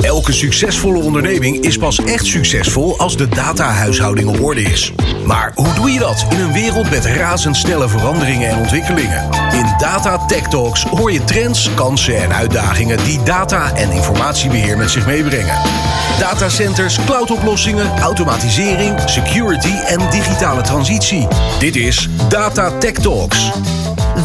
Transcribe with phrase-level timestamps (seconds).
[0.00, 4.92] Elke succesvolle onderneming is pas echt succesvol als de datahuishouding op orde is.
[5.26, 9.28] Maar hoe doe je dat in een wereld met razendsnelle veranderingen en ontwikkelingen?
[9.52, 14.90] In Data Tech Talks hoor je trends, kansen en uitdagingen die data en informatiebeheer met
[14.90, 15.58] zich meebrengen.
[16.18, 21.28] Datacenters, cloudoplossingen, automatisering, security en digitale transitie.
[21.58, 23.50] Dit is Data Tech Talks.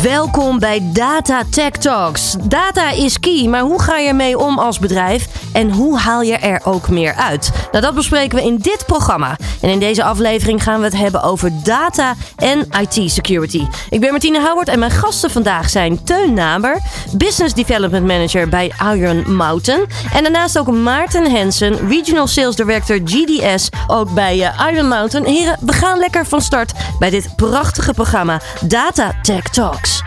[0.02, 2.36] Welkom bij Data Tech Talks.
[2.44, 5.28] Data is key, maar hoe ga je ermee om als bedrijf
[5.72, 7.52] hoe haal je er ook meer uit?
[7.72, 9.38] Nou, dat bespreken we in dit programma.
[9.62, 13.66] En in deze aflevering gaan we het hebben over data en IT security.
[13.90, 16.82] Ik ben Martine Howard en mijn gasten vandaag zijn Teun Naber,
[17.18, 19.86] Business Development Manager bij Iron Mountain.
[20.14, 25.26] En daarnaast ook Maarten Hensen, Regional Sales Director GDS, ook bij eh, Iron Mountain.
[25.26, 30.04] Heren, we gaan lekker van start bij dit prachtige programma Data Tech Talks.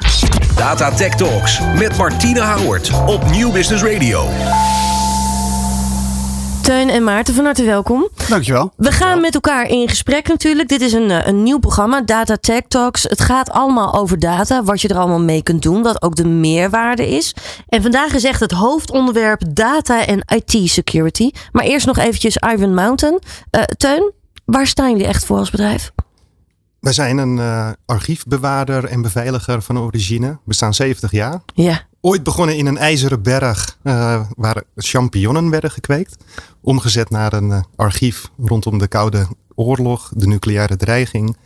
[0.56, 4.28] Data Tech Talks met Martine Howard op Nieuw Business Radio.
[6.68, 8.08] Teun en Maarten, van harte welkom.
[8.28, 8.72] Dankjewel.
[8.77, 10.69] We gaan met elkaar in gesprek natuurlijk.
[10.69, 13.02] Dit is een, eh, een nieuw programma, Data Tech Talks.
[13.02, 16.27] Het gaat allemaal over data, wat je er allemaal mee kunt doen, wat ook de
[16.27, 17.34] meerwaarde is.
[17.69, 21.30] En vandaag is echt het hoofdonderwerp data en IT security.
[21.52, 23.20] Maar eerst nog eventjes Iron Mountain.
[23.50, 24.12] Uh, Teun,
[24.44, 25.92] waar staan jullie echt voor als bedrijf?
[26.80, 30.28] Wij zijn een uh, archiefbewaarder en beveiliger van origine.
[30.28, 31.41] We bestaan 70 jaar.
[31.55, 31.88] Ja.
[32.00, 36.24] Ooit begonnen in een ijzeren berg uh, waar champignonnen werden gekweekt.
[36.60, 41.36] Omgezet naar een uh, archief rondom de Koude Oorlog, de nucleaire dreiging.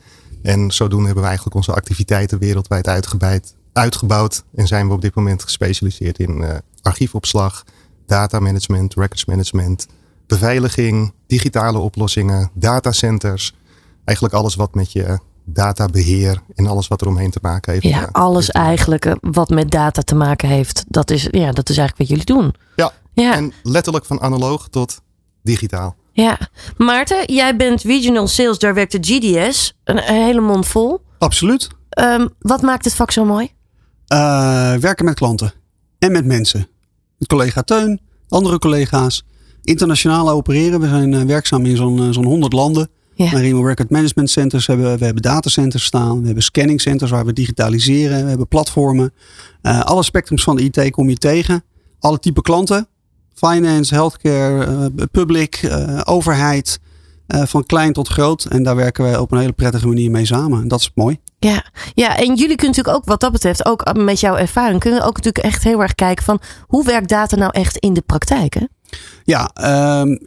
[0.42, 4.44] En zodoende hebben we eigenlijk onze activiteiten wereldwijd uitgebreid, uitgebouwd.
[4.54, 6.44] En zijn we op dit moment gespecialiseerd in
[6.82, 7.64] archiefopslag,
[8.06, 9.86] data management, records management,
[10.26, 13.54] beveiliging, digitale oplossingen, datacenters
[14.04, 17.84] eigenlijk alles wat met je databeheer en alles wat er omheen te maken heeft.
[17.84, 20.84] Ja, alles eigenlijk wat met data te maken heeft.
[20.88, 22.54] Dat is, ja, dat is eigenlijk wat jullie doen.
[22.76, 23.34] Ja, ja.
[23.34, 25.00] en letterlijk van analoog tot
[25.42, 25.96] digitaal.
[26.12, 26.38] Ja,
[26.76, 29.74] Maarten, jij bent Regional Sales Director GDS.
[29.84, 31.00] Een hele mond vol.
[31.18, 31.68] Absoluut.
[32.00, 33.50] Um, wat maakt het vak zo mooi?
[34.08, 35.52] Uh, werken met klanten
[35.98, 36.68] en met mensen.
[37.18, 39.24] Met collega Teun, andere collega's.
[39.62, 40.80] Internationaal opereren.
[40.80, 42.88] We zijn uh, werkzaam in zo'n zo'n 100 landen.
[43.14, 43.30] Ja.
[43.30, 44.98] Waarin we record management centers hebben.
[44.98, 46.20] We hebben datacenters staan.
[46.20, 48.22] We hebben scanning centers waar we digitaliseren.
[48.22, 49.12] We hebben platformen.
[49.62, 51.64] Uh, alle spectrums van de IT kom je tegen.
[51.98, 52.86] Alle type klanten.
[53.34, 56.80] Finance, healthcare, uh, public, uh, overheid.
[57.26, 58.44] van klein tot groot.
[58.44, 60.62] En daar werken we op een hele prettige manier mee samen.
[60.62, 61.20] En dat is mooi.
[61.38, 65.02] Ja, ja, en jullie kunnen natuurlijk ook wat dat betreft, ook met jouw ervaring, kunnen
[65.02, 68.54] ook natuurlijk echt heel erg kijken van hoe werkt data nou echt in de praktijk?
[68.54, 68.66] Hè?
[69.24, 69.50] Ja,
[70.00, 70.18] um,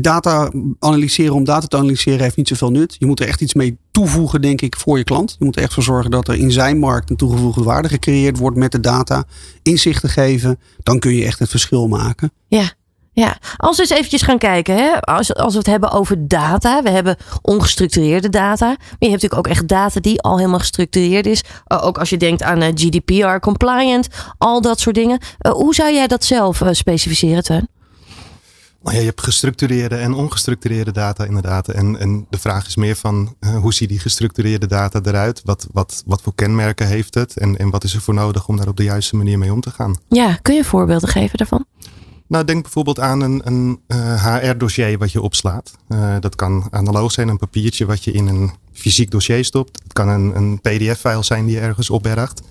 [0.00, 2.96] data analyseren om data te analyseren heeft niet zoveel nut.
[2.98, 5.36] Je moet er echt iets mee toevoegen, denk ik, voor je klant.
[5.38, 8.38] Je moet er echt voor zorgen dat er in zijn markt een toegevoegde waarde gecreëerd
[8.38, 9.24] wordt met de data.
[9.62, 12.32] Inzichten geven, dan kun je echt het verschil maken.
[12.48, 12.72] Ja,
[13.14, 15.00] ja, als we eens eventjes gaan kijken, hè?
[15.00, 19.34] Als, als we het hebben over data, we hebben ongestructureerde data, maar je hebt natuurlijk
[19.34, 21.42] ook echt data die al helemaal gestructureerd is.
[21.68, 24.08] Uh, ook als je denkt aan uh, GDPR compliant,
[24.38, 25.20] al dat soort dingen.
[25.40, 27.68] Uh, hoe zou jij dat zelf specificeren, Teun?
[28.82, 31.68] Nou ja, je hebt gestructureerde en ongestructureerde data inderdaad.
[31.68, 35.42] En, en de vraag is meer van uh, hoe ziet die gestructureerde data eruit?
[35.44, 37.36] Wat, wat, wat voor kenmerken heeft het?
[37.36, 39.60] En, en wat is er voor nodig om daar op de juiste manier mee om
[39.60, 39.96] te gaan?
[40.08, 41.64] Ja, kun je voorbeelden geven daarvan?
[42.26, 45.72] Nou, denk bijvoorbeeld aan een, een uh, HR-dossier wat je opslaat.
[45.88, 49.82] Uh, dat kan analoog zijn, een papiertje wat je in een fysiek dossier stopt.
[49.82, 52.42] Het kan een, een PDF-file zijn die je ergens opbergt.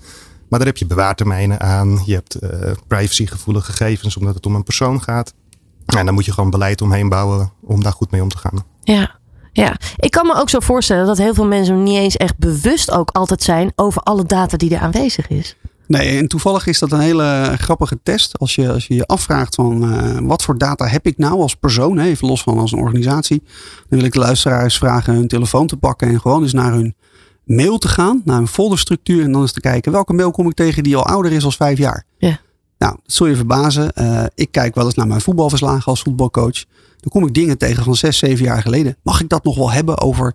[0.48, 2.02] Maar daar heb je bewaartermijnen aan.
[2.06, 2.38] Je hebt
[2.86, 5.34] privacygevoelige gegevens omdat het om een persoon gaat.
[5.98, 8.64] En dan moet je gewoon beleid omheen bouwen om daar goed mee om te gaan.
[8.82, 9.20] Ja,
[9.52, 12.90] ja, ik kan me ook zo voorstellen dat heel veel mensen niet eens echt bewust
[12.90, 15.56] ook altijd zijn over alle data die er aanwezig is.
[15.86, 18.38] Nee, en toevallig is dat een hele grappige test.
[18.38, 21.54] Als je als je, je afvraagt van uh, wat voor data heb ik nou als
[21.54, 23.42] persoon, hè, even los van als een organisatie.
[23.88, 26.94] Dan wil ik de luisteraars vragen hun telefoon te pakken en gewoon eens naar hun
[27.44, 30.54] mail te gaan, naar een folderstructuur en dan eens te kijken welke mail kom ik
[30.54, 32.04] tegen die al ouder is als vijf jaar.
[32.18, 32.40] Ja.
[32.82, 33.92] Nou, dat zul je verbazen.
[33.94, 36.64] Uh, ik kijk wel eens naar mijn voetbalverslagen als voetbalcoach.
[37.00, 38.96] Dan kom ik dingen tegen van zes, zeven jaar geleden.
[39.02, 40.34] Mag ik dat nog wel hebben over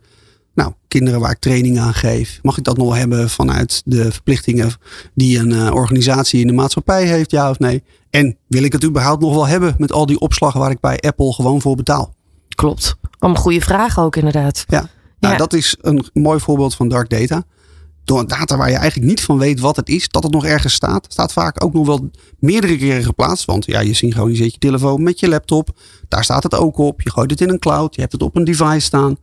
[0.53, 2.39] nou, kinderen waar ik training aan geef?
[2.41, 4.71] Mag ik dat nog wel hebben vanuit de verplichtingen
[5.13, 7.83] die een uh, organisatie in de maatschappij heeft, ja of nee?
[8.09, 10.99] En wil ik het überhaupt nog wel hebben met al die opslag waar ik bij
[10.99, 12.13] Apple gewoon voor betaal?
[12.55, 12.95] Klopt.
[13.19, 14.63] Allemaal goede vragen ook inderdaad.
[14.67, 14.89] Ja,
[15.19, 15.39] nou, ja.
[15.39, 17.43] dat is een mooi voorbeeld van dark data
[18.07, 20.73] door data waar je eigenlijk niet van weet wat het is, dat het nog ergens
[20.73, 21.05] staat.
[21.09, 22.09] Staat vaak ook nog wel
[22.39, 23.45] meerdere keren geplaatst.
[23.45, 25.69] Want ja, je synchroniseert je telefoon met je laptop.
[26.07, 27.01] Daar staat het ook op.
[27.01, 27.95] Je gooit het in een cloud.
[27.95, 29.17] Je hebt het op een device staan.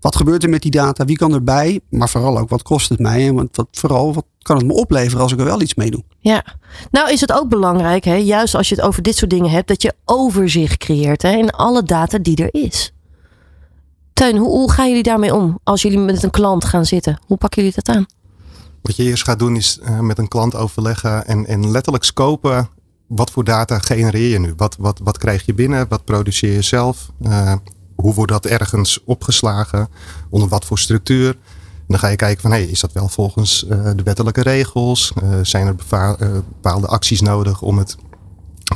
[0.00, 1.04] Wat gebeurt er met die data?
[1.04, 1.80] Wie kan erbij?
[1.90, 3.26] Maar vooral ook, wat kost het mij?
[3.26, 6.02] En wat, vooral, wat kan het me opleveren als ik er wel iets mee doe.
[6.18, 6.44] Ja,
[6.90, 9.68] nou is het ook belangrijk, hè, juist als je het over dit soort dingen hebt,
[9.68, 12.92] dat je overzicht creëert hè, in alle data die er is.
[14.12, 17.18] Teun, hoe, hoe gaan jullie daarmee om als jullie met een klant gaan zitten?
[17.26, 18.06] Hoe pakken jullie dat aan?
[18.82, 22.68] Wat je eerst gaat doen is uh, met een klant overleggen en, en letterlijk scopen.
[23.06, 24.54] Wat voor data genereer je nu?
[24.56, 25.88] Wat, wat, wat krijg je binnen?
[25.88, 27.10] Wat produceer je zelf?
[27.22, 27.54] Uh,
[27.94, 29.88] hoe wordt dat ergens opgeslagen?
[30.30, 31.28] Onder wat voor structuur?
[31.28, 35.12] En dan ga je kijken van hey, is dat wel volgens uh, de wettelijke regels?
[35.42, 37.96] zijn er bepaalde acties nodig om het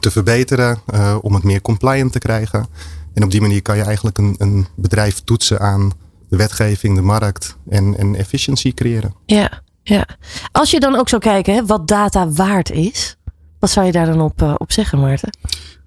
[0.01, 0.79] te verbeteren?
[1.21, 2.67] om het meer compliant te krijgen?
[3.15, 5.93] En op die manier kan je eigenlijk een, een bedrijf toetsen aan
[6.29, 9.15] de wetgeving, de markt en, en efficiëntie creëren.
[9.27, 10.07] Ja, ja.
[10.53, 13.17] Als je dan ook zou kijken hè, wat data waard is,
[13.59, 15.39] wat zou je daar dan op, uh, op zeggen, Maarten?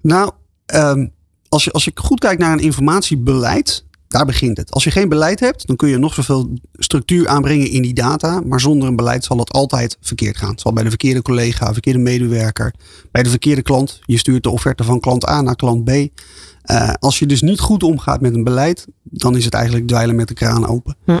[0.02, 0.30] Nou,
[0.74, 1.12] um,
[1.48, 4.70] als, je, als je goed kijkt naar een informatiebeleid, daar begint het.
[4.70, 8.40] Als je geen beleid hebt, dan kun je nog zoveel structuur aanbrengen in die data.
[8.46, 10.50] Maar zonder een beleid zal het altijd verkeerd gaan.
[10.50, 12.74] Het zal bij de verkeerde collega, verkeerde medewerker,
[13.10, 14.00] bij de verkeerde klant.
[14.02, 15.90] Je stuurt de offerte van klant A naar klant B.
[15.90, 20.16] Uh, als je dus niet goed omgaat met een beleid, dan is het eigenlijk dweilen
[20.16, 20.96] met de kraan open.
[21.04, 21.18] Hm.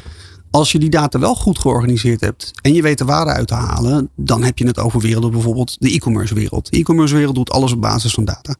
[0.50, 3.54] Als je die data wel goed georganiseerd hebt en je weet de waarde uit te
[3.54, 6.70] halen, dan heb je het over werelden, bijvoorbeeld de e-commerce wereld.
[6.70, 8.54] De e-commerce wereld doet alles op basis van data.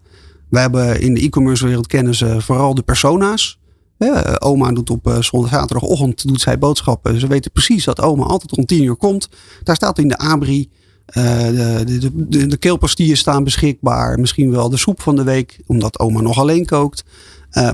[0.48, 3.58] Wij hebben in de e-commerce wereld kennen ze vooral de persona's.
[3.98, 7.20] Ja, oma doet op uh, zondag, zaterdagochtend doet zij boodschappen.
[7.20, 9.28] Ze weten precies dat oma altijd om tien uur komt.
[9.62, 10.70] Daar staat in de abri
[11.06, 12.56] de, de, de,
[12.96, 14.20] de staan beschikbaar.
[14.20, 17.04] Misschien wel de soep van de week, omdat oma nog alleen kookt.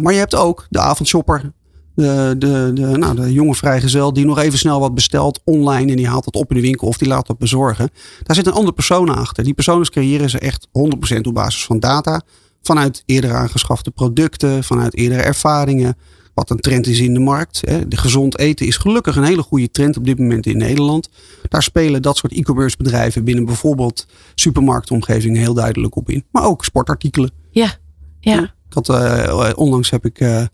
[0.01, 1.53] Maar je hebt ook de avondshopper.
[1.97, 5.91] De, de, de, nou, de jonge vrijgezel die nog even snel wat bestelt online.
[5.91, 7.91] En die haalt het op in de winkel of die laat het bezorgen.
[8.23, 9.45] Daar zit een andere persoon achter.
[9.45, 10.69] Die personen creëren ze echt
[11.17, 12.23] 100% op basis van data.
[12.63, 15.97] Vanuit eerder aangeschafte producten, vanuit eerdere ervaringen.
[16.35, 17.61] Wat een trend is in de markt.
[17.89, 21.09] De gezond eten is gelukkig een hele goede trend op dit moment in Nederland.
[21.49, 26.25] Daar spelen dat soort e-commerce bedrijven binnen bijvoorbeeld supermarktomgevingen heel duidelijk op in.
[26.31, 27.31] Maar ook sportartikelen.
[27.51, 27.75] Ja,
[28.21, 28.43] ja.
[28.43, 30.45] Ik had, uh, onlangs heb ik uh,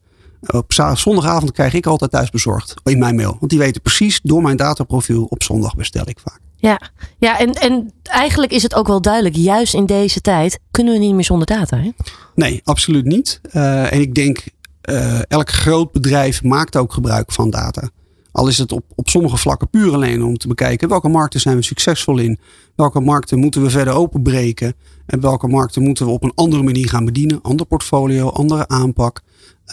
[0.46, 3.36] op zondagavond krijg ik altijd thuis bezorgd in mijn mail.
[3.38, 6.40] Want die weten precies door mijn dataprofiel op zondag bestel ik vaak.
[6.56, 6.80] Ja,
[7.18, 10.98] ja en, en eigenlijk is het ook wel duidelijk, juist in deze tijd kunnen we
[10.98, 11.76] niet meer zonder data.
[11.76, 11.90] Hè?
[12.34, 13.40] Nee, absoluut niet.
[13.52, 14.44] Uh, en ik denk
[14.90, 17.88] uh, elk groot bedrijf maakt ook gebruik van data.
[18.32, 21.56] Al is het op, op sommige vlakken puur alleen om te bekijken welke markten zijn
[21.56, 22.38] we succesvol in.
[22.76, 24.74] Welke markten moeten we verder openbreken.
[25.06, 27.42] En welke markten moeten we op een andere manier gaan bedienen.
[27.42, 29.20] Ander portfolio, andere aanpak.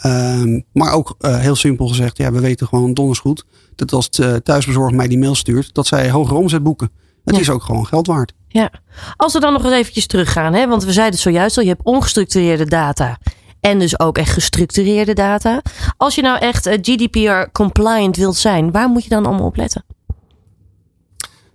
[0.06, 3.46] Um, maar ook uh, heel simpel gezegd, ja, we weten gewoon donders goed
[3.76, 6.90] dat als het uh, thuisbezorgd mij die mail stuurt, dat zij hogere omzet boeken.
[7.26, 7.42] Het ja.
[7.42, 8.34] is ook gewoon geld waard.
[8.48, 8.72] Ja,
[9.16, 11.70] als we dan nog eens eventjes teruggaan, hè, want we zeiden het zojuist al, je
[11.70, 13.18] hebt ongestructureerde data
[13.60, 15.62] en dus ook echt gestructureerde data.
[15.98, 19.86] Als je nou echt GDPR compliant wilt zijn, waar moet je dan allemaal op letten?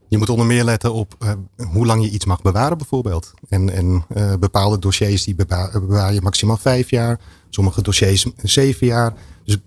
[0.08, 1.32] Je moet onder meer letten op uh,
[1.72, 3.32] hoe lang je iets mag bewaren bijvoorbeeld.
[3.48, 7.20] En, en uh, bepaalde dossiers die bewaar, bewaar, je maximaal vijf jaar.
[7.50, 9.14] Sommige dossiers zeven jaar.
[9.44, 9.58] Dus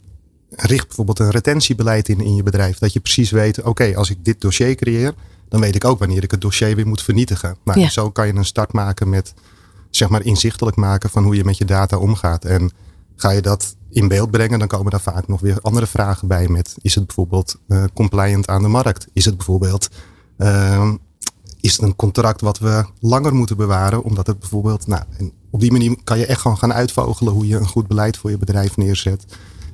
[0.50, 2.78] richt bijvoorbeeld een retentiebeleid in in je bedrijf.
[2.78, 5.13] Dat je precies weet, oké, okay, als ik dit dossier creëer,
[5.50, 7.57] dan weet ik ook wanneer ik het dossier weer moet vernietigen.
[7.63, 7.89] Nou, ja.
[7.89, 9.34] Zo kan je een start maken met
[9.97, 12.45] zeg maar inzichtelijk maken van hoe je met je data omgaat.
[12.45, 12.71] En
[13.15, 16.47] ga je dat in beeld brengen, dan komen daar vaak nog weer andere vragen bij.
[16.47, 19.07] Met is het bijvoorbeeld uh, compliant aan de markt?
[19.13, 19.89] Is het bijvoorbeeld
[20.38, 20.91] uh,
[21.61, 25.59] is het een contract wat we langer moeten bewaren, omdat het bijvoorbeeld, nou, en op
[25.59, 28.38] die manier kan je echt gewoon gaan uitvogelen hoe je een goed beleid voor je
[28.38, 29.25] bedrijf neerzet.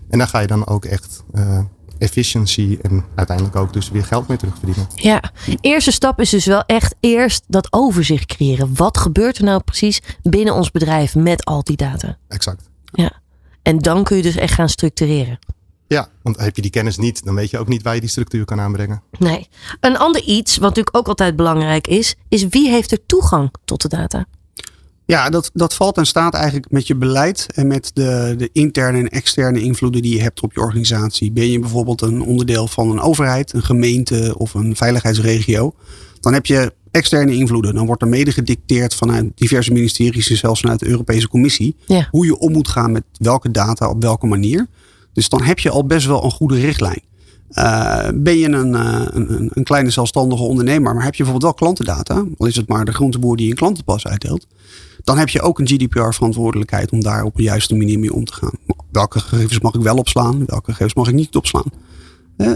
[0.10, 1.60] En daar ga je dan ook echt uh,
[1.98, 4.88] efficiëntie en uiteindelijk ook dus weer geld mee terugverdienen.
[4.96, 5.32] Ja,
[5.62, 8.76] eerste stap is dus wel echt eerst dat overzicht creëren.
[8.76, 12.18] Wat gebeurt er nou precies binnen ons bedrijf met al die data?
[12.28, 12.70] Exact.
[12.92, 13.12] Ja,
[13.62, 15.40] en dan kun je dus echt gaan structureren.
[15.88, 18.10] Ja, want heb je die kennis niet, dan weet je ook niet waar je die
[18.10, 19.02] structuur kan aanbrengen.
[19.20, 19.48] Nee.
[19.80, 23.82] Een ander iets, wat natuurlijk ook altijd belangrijk is, is wie heeft er toegang tot
[23.82, 24.26] de data?
[25.06, 28.98] Ja, dat, dat valt en staat eigenlijk met je beleid en met de, de interne
[28.98, 31.32] en externe invloeden die je hebt op je organisatie.
[31.32, 35.74] Ben je bijvoorbeeld een onderdeel van een overheid, een gemeente of een veiligheidsregio,
[36.20, 37.76] dan heb je externe invloeden.
[37.76, 42.08] Dan wordt er mede gedicteerd vanuit diverse ministeries en zelfs vanuit de Europese Commissie ja.
[42.12, 44.68] hoe je om moet gaan met welke data op welke manier.
[45.14, 47.02] Dus dan heb je al best wel een goede richtlijn.
[47.52, 51.68] Uh, ben je een, uh, een, een, kleine zelfstandige ondernemer, maar heb je bijvoorbeeld wel
[51.68, 54.48] klantendata, al is het maar de groenteboer die een klantenpas uitdeelt,
[55.04, 58.34] dan heb je ook een GDPR-verantwoordelijkheid om daar op een juiste manier mee om te
[58.34, 58.58] gaan.
[58.92, 61.72] Welke gegevens mag ik wel opslaan, welke gegevens mag ik niet opslaan?
[62.38, 62.54] Uh,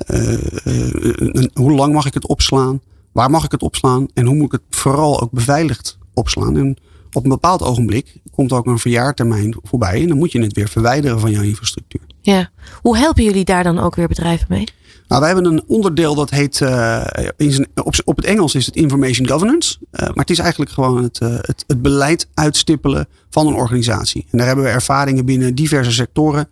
[1.53, 2.81] hoe lang mag ik het opslaan?
[3.11, 4.07] Waar mag ik het opslaan?
[4.13, 6.57] En hoe moet ik het vooral ook beveiligd opslaan?
[6.57, 6.77] En
[7.11, 10.69] op een bepaald ogenblik komt ook een verjaartermijn voorbij en dan moet je het weer
[10.69, 12.01] verwijderen van jouw infrastructuur.
[12.21, 12.49] Ja,
[12.81, 14.67] hoe helpen jullie daar dan ook weer bedrijven mee?
[15.07, 17.05] Nou, wij hebben een onderdeel dat heet, uh,
[17.37, 19.77] in op, op, het Engels is het Information Governance.
[19.81, 24.25] Uh, maar het is eigenlijk gewoon het, uh, het, het, beleid uitstippelen van een organisatie.
[24.31, 26.49] En daar hebben we ervaringen binnen diverse sectoren.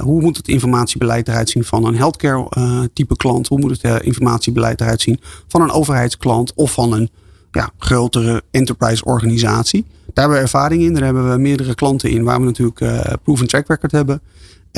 [0.00, 3.48] hoe moet het informatiebeleid eruit zien van een healthcare type klant?
[3.48, 7.10] Hoe moet het informatiebeleid eruit zien van een overheidsklant of van een
[7.50, 9.84] ja, grotere enterprise organisatie?
[9.88, 10.92] Daar hebben we ervaring in.
[10.92, 14.20] Daar hebben we meerdere klanten in waar we natuurlijk proven track record hebben.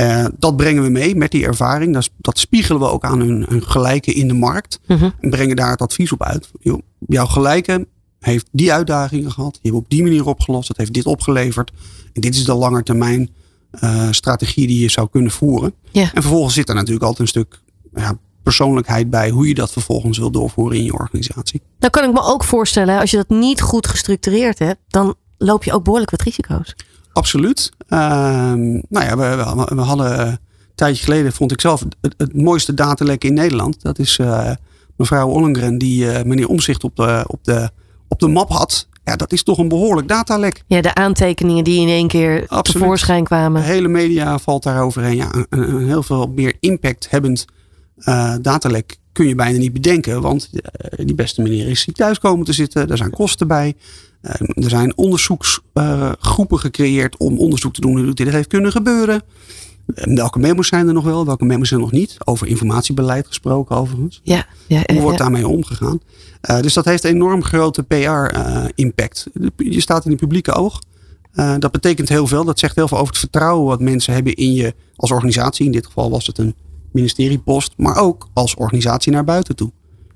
[0.00, 1.94] Uh, dat brengen we mee met die ervaring.
[1.94, 4.80] Dat, dat spiegelen we ook aan hun, hun gelijken in de markt.
[4.86, 5.10] Mhm.
[5.20, 6.50] En brengen daar het advies op uit.
[7.06, 7.86] Jouw gelijke
[8.20, 9.52] heeft die uitdagingen gehad.
[9.52, 10.68] Die hebben op die manier opgelost.
[10.68, 11.72] Dat heeft dit opgeleverd.
[12.12, 13.30] En dit is de langetermijn
[13.80, 15.74] uh, strategie die je zou kunnen voeren.
[15.92, 17.60] En vervolgens zit er natuurlijk altijd een stuk
[17.94, 19.30] ja, persoonlijkheid bij.
[19.30, 21.62] Hoe je dat vervolgens wil doorvoeren in je organisatie.
[21.78, 23.00] Nou kan ik me ook voorstellen.
[23.00, 24.80] Als je dat niet goed gestructureerd hebt.
[24.88, 26.74] Dan loop je ook behoorlijk wat risico's.
[27.12, 27.70] Absoluut.
[27.88, 27.98] Uh,
[28.88, 30.38] nou ja, we, we, we, hadden een
[30.74, 33.82] tijdje geleden, vond ik zelf, het, het mooiste datalek in Nederland.
[33.82, 34.50] Dat is uh,
[34.96, 37.70] mevrouw Ollengren die uh, meneer Omzicht op de, op, de,
[38.08, 38.88] op de map had.
[39.04, 40.62] Ja, dat is toch een behoorlijk datalek.
[40.66, 42.64] Ja, de aantekeningen die in één keer Absoluut.
[42.64, 43.62] tevoorschijn kwamen.
[43.62, 45.16] De hele media valt daar overheen.
[45.16, 47.44] Ja, een, een heel veel meer impact hebbend
[48.40, 50.20] datalek kun je bijna niet bedenken.
[50.20, 50.50] Want
[50.96, 52.90] die beste meneer is thuis komen te zitten.
[52.90, 53.74] Er zijn kosten bij.
[54.20, 59.22] Ehm, er zijn onderzoeksgroepen gecreëerd om onderzoek te doen hoe dit heeft kunnen gebeuren.
[59.94, 62.16] Ehm, welke memo's zijn er nog wel, welke memo's zijn er nog niet?
[62.24, 64.20] Over informatiebeleid gesproken overigens.
[64.22, 66.00] Ja, ja, hoe wordt daarmee omgegaan?
[66.50, 69.26] Uh, dus dat heeft enorm grote PR-impact.
[69.32, 70.80] Uh, je staat in het publieke oog.
[71.34, 72.44] Uh, dat betekent heel veel.
[72.44, 75.66] Dat zegt heel veel over het vertrouwen wat mensen hebben in je als organisatie.
[75.66, 76.54] In dit geval was het een
[76.92, 79.70] ministeriepost, maar ook als organisatie naar buiten toe.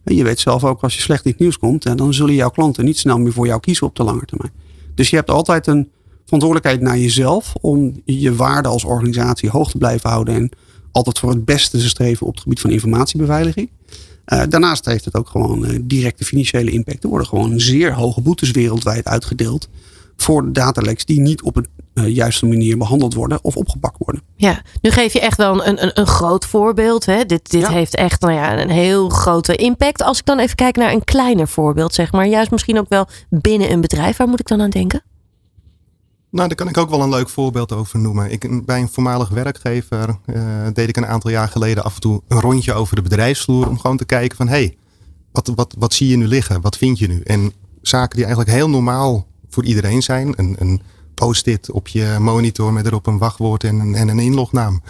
[0.04, 2.84] Je weet zelf ook als je slecht in het nieuws komt, dan zullen jouw klanten
[2.84, 4.52] niet snel meer voor jou kiezen op de lange termijn.
[4.94, 5.90] Dus je hebt altijd een
[6.24, 10.50] verantwoordelijkheid naar jezelf om je waarde als organisatie hoog te blijven houden en
[10.92, 13.70] altijd voor het beste te streven op het gebied van informatiebeveiliging.
[14.26, 17.02] Uh, daarnaast heeft het ook gewoon uh, directe financiële impact.
[17.02, 19.68] Er worden gewoon zeer hoge boetes wereldwijd uitgedeeld
[20.16, 24.22] voor dataleks die niet op een uh, juiste manier behandeld worden of opgepakt worden.
[24.36, 27.06] Ja, nu geef je echt wel een, een, een groot voorbeeld.
[27.06, 27.24] Hè?
[27.24, 27.70] Dit, dit ja.
[27.70, 30.02] heeft echt nou ja, een heel grote impact.
[30.02, 32.26] Als ik dan even kijk naar een kleiner voorbeeld, zeg maar.
[32.26, 34.16] Juist misschien ook wel binnen een bedrijf.
[34.16, 35.02] Waar moet ik dan aan denken?
[36.30, 38.30] Nou, daar kan ik ook wel een leuk voorbeeld over noemen.
[38.30, 42.22] Ik, bij een voormalig werkgever uh, deed ik een aantal jaar geleden af en toe
[42.28, 43.68] een rondje over de bedrijfsvloer.
[43.68, 44.76] Om gewoon te kijken van, hé, hey,
[45.32, 46.60] wat, wat, wat zie je nu liggen?
[46.60, 47.20] Wat vind je nu?
[47.20, 50.34] En zaken die eigenlijk heel normaal voor iedereen zijn.
[50.36, 50.82] Een, een
[51.14, 54.82] post-it op je monitor met erop een wachtwoord en een, en een inlognaam.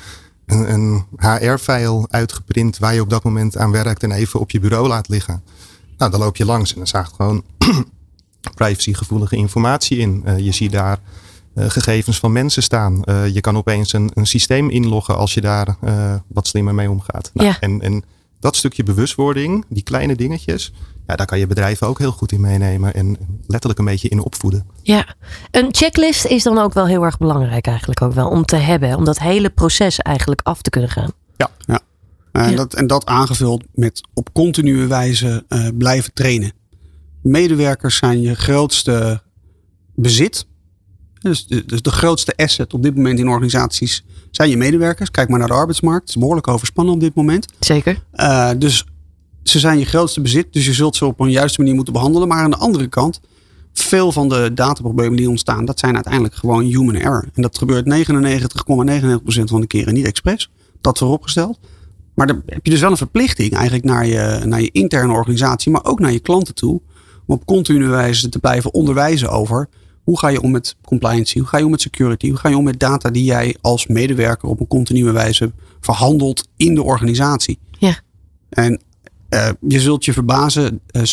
[0.47, 4.61] Een, een HR-file uitgeprint waar je op dat moment aan werkt en even op je
[4.61, 5.43] bureau laat liggen.
[5.99, 7.43] Nou, dan loop je langs en dan zaagt gewoon
[8.55, 10.23] privacygevoelige informatie in.
[10.27, 10.99] Uh, je ziet daar
[11.55, 13.03] uh, gegevens van mensen staan.
[13.05, 15.77] Uh, je kan opeens een, een systeem inloggen als je daar
[16.27, 17.31] wat slimmer mee omgaat.
[17.35, 17.57] Nou, ja.
[17.61, 18.05] en, en
[18.41, 20.73] dat stukje bewustwording, die kleine dingetjes,
[21.07, 23.17] ja, daar kan je bedrijven ook heel goed in meenemen en
[23.47, 24.67] letterlijk een beetje in opvoeden.
[24.83, 25.15] Ja,
[25.51, 28.97] een checklist is dan ook wel heel erg belangrijk eigenlijk ook wel om te hebben,
[28.97, 31.13] om dat hele proces eigenlijk af te kunnen gaan.
[31.37, 31.81] Ja, ja.
[32.33, 32.57] En, ja.
[32.57, 36.53] Dat, en dat aangevuld met op continue wijze uh, blijven trainen.
[37.23, 39.23] Medewerkers zijn je grootste
[39.95, 40.47] bezit.
[41.21, 45.11] Dus de, dus de grootste asset op dit moment in organisaties zijn je medewerkers.
[45.11, 46.01] Kijk maar naar de arbeidsmarkt.
[46.01, 47.47] Het is behoorlijk overspannen op dit moment.
[47.59, 48.03] Zeker.
[48.15, 48.85] Uh, dus
[49.43, 52.29] ze zijn je grootste bezit, dus je zult ze op een juiste manier moeten behandelen.
[52.29, 53.21] Maar aan de andere kant,
[53.73, 57.29] veel van de dataproblemen die ontstaan, dat zijn uiteindelijk gewoon human error.
[57.35, 60.51] En dat gebeurt 99,99% van de keren niet expres.
[60.81, 61.59] Dat vooropgesteld.
[62.15, 65.73] Maar dan heb je dus wel een verplichting eigenlijk naar je, naar je interne organisatie,
[65.73, 66.81] maar ook naar je klanten toe.
[67.27, 69.69] Om op continue wijze te blijven onderwijzen over
[70.03, 72.57] hoe ga je om met compliance, hoe ga je om met security, hoe ga je
[72.57, 77.59] om met data die jij als medewerker op een continue wijze verhandelt in de organisatie.
[77.79, 78.01] Ja.
[78.49, 78.83] En
[79.35, 81.05] uh, je zult je verbazen, uh, 60%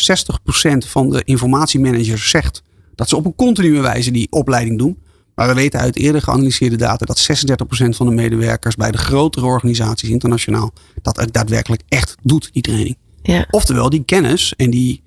[0.77, 2.63] van de informatiemanagers zegt
[2.95, 4.97] dat ze op een continue wijze die opleiding doen.
[5.35, 9.45] Maar we weten uit eerder geanalyseerde data dat 36% van de medewerkers bij de grotere
[9.45, 10.71] organisaties internationaal
[11.01, 12.97] dat het daadwerkelijk echt doet, die training.
[13.21, 13.45] Ja.
[13.51, 15.01] Oftewel, die kennis en die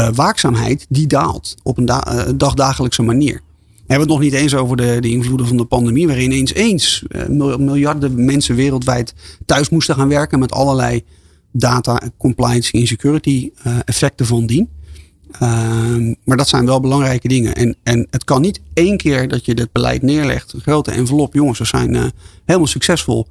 [0.00, 3.34] uh, waakzaamheid, die daalt op een da dagdagelijkse manier.
[3.64, 6.54] We hebben het nog niet eens over de, de invloeden van de pandemie, waarin eens
[6.54, 7.02] eens
[7.58, 9.14] miljarden mensen wereldwijd
[9.46, 11.04] thuis moesten gaan werken met allerlei
[11.58, 14.68] data, compliance en security uh, effecten van dien.
[15.42, 17.54] Uh, maar dat zijn wel belangrijke dingen.
[17.54, 21.34] En, en het kan niet één keer dat je dit beleid neerlegt, een grote envelop,
[21.34, 22.04] jongens, we zijn uh,
[22.44, 23.26] helemaal succesvol.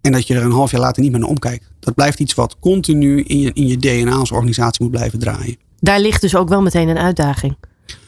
[0.00, 1.70] En dat je er een half jaar later niet meer naar omkijkt.
[1.80, 5.56] Dat blijft iets wat continu in je, in je DNA als organisatie moet blijven draaien.
[5.80, 7.56] Daar ligt dus ook wel meteen een uitdaging.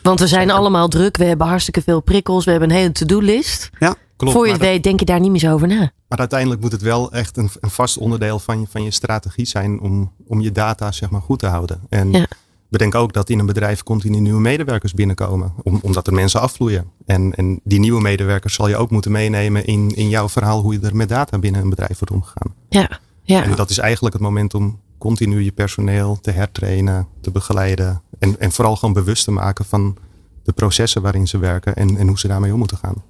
[0.02, 3.70] Want we zijn allemaal druk, we hebben hartstikke veel prikkels, we hebben een hele to-do-list.
[3.78, 3.96] Ja.
[4.16, 5.90] Klopt, Voor je het weet, denk je daar niet meer zo over na.
[6.08, 9.46] Maar uiteindelijk moet het wel echt een, een vast onderdeel van je, van je strategie
[9.46, 11.80] zijn om, om je data zeg maar, goed te houden.
[11.88, 12.26] En ja.
[12.68, 16.90] bedenk ook dat in een bedrijf continu nieuwe medewerkers binnenkomen, om, omdat er mensen afvloeien.
[17.06, 20.72] En, en die nieuwe medewerkers zal je ook moeten meenemen in, in jouw verhaal hoe
[20.72, 22.54] je er met data binnen een bedrijf wordt omgegaan.
[22.68, 23.42] Ja, ja.
[23.42, 28.40] En dat is eigenlijk het moment om continu je personeel te hertrainen, te begeleiden en,
[28.40, 29.96] en vooral gewoon bewust te maken van
[30.42, 33.02] de processen waarin ze werken en, en hoe ze daarmee om moeten gaan.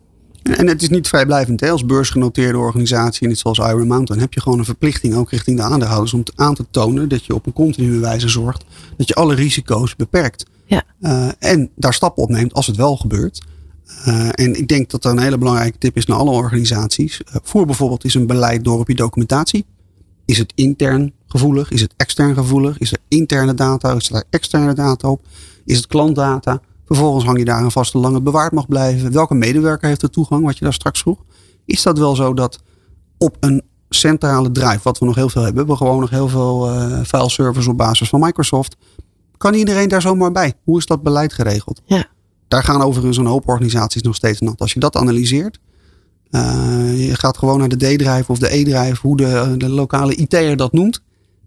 [0.55, 1.61] En het is niet vrijblijvend.
[1.61, 1.71] Hè?
[1.71, 5.63] Als beursgenoteerde organisatie, net zoals Iron Mountain, heb je gewoon een verplichting ook richting de
[5.63, 8.65] aandeelhouders om aan te tonen dat je op een continue wijze zorgt
[8.97, 10.47] dat je alle risico's beperkt.
[10.67, 10.83] Ja.
[11.01, 13.43] Uh, en daar stappen op neemt als het wel gebeurt.
[14.07, 17.21] Uh, en ik denk dat er een hele belangrijke tip is naar alle organisaties.
[17.21, 19.65] Uh, voer bijvoorbeeld eens een beleid door op je documentatie.
[20.25, 21.71] Is het intern gevoelig?
[21.71, 22.79] Is het extern gevoelig?
[22.79, 23.95] Is er interne data?
[23.95, 25.21] Is er externe data op?
[25.65, 26.61] Is het klantdata?
[26.87, 29.13] Vervolgens hang je daar een vaste lange bewaard mag blijven.
[29.13, 31.25] Welke medewerker heeft de toegang, wat je daar straks vroeg?
[31.65, 32.59] Is dat wel zo dat
[33.19, 36.75] op een centrale drive, wat we nog heel veel hebben, we gewoon nog heel veel
[36.75, 38.77] uh, fileservers op basis van Microsoft.
[39.37, 40.55] Kan iedereen daar zomaar bij?
[40.65, 41.83] Hoe is dat beleid geregeld?
[41.85, 42.07] Ja.
[42.49, 44.61] Daar gaan overigens een hoop organisaties nog steeds nat.
[44.61, 45.61] Als je dat analyseert,
[46.31, 50.57] uh, je gaat gewoon naar de D-drive of de E-drive, hoe de, de lokale IT'er
[50.57, 51.03] dat noemt.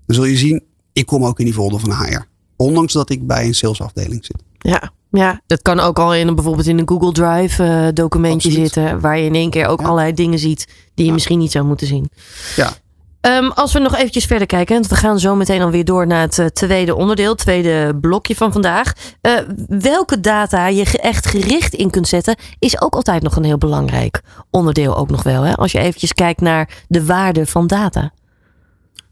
[0.05, 2.27] Dan zul je zien, ik kom ook in die folder van HR.
[2.55, 4.43] Ondanks dat ik bij een salesafdeling zit.
[4.57, 8.51] Ja, ja, dat kan ook al in een, bijvoorbeeld in een Google Drive uh, documentje
[8.51, 8.99] zitten.
[8.99, 11.87] Waar je in één keer ook allerlei dingen ziet die je misschien niet zou moeten
[11.87, 12.09] zien.
[12.55, 12.71] Ja.
[13.21, 16.21] Um, als we nog eventjes verder kijken, want we gaan zo meteen alweer door naar
[16.21, 18.93] het uh, tweede onderdeel, het tweede blokje van vandaag.
[19.21, 23.57] Uh, welke data je echt gericht in kunt zetten, is ook altijd nog een heel
[23.57, 25.41] belangrijk onderdeel ook nog wel.
[25.41, 25.55] Hè?
[25.55, 28.11] Als je eventjes kijkt naar de waarde van data.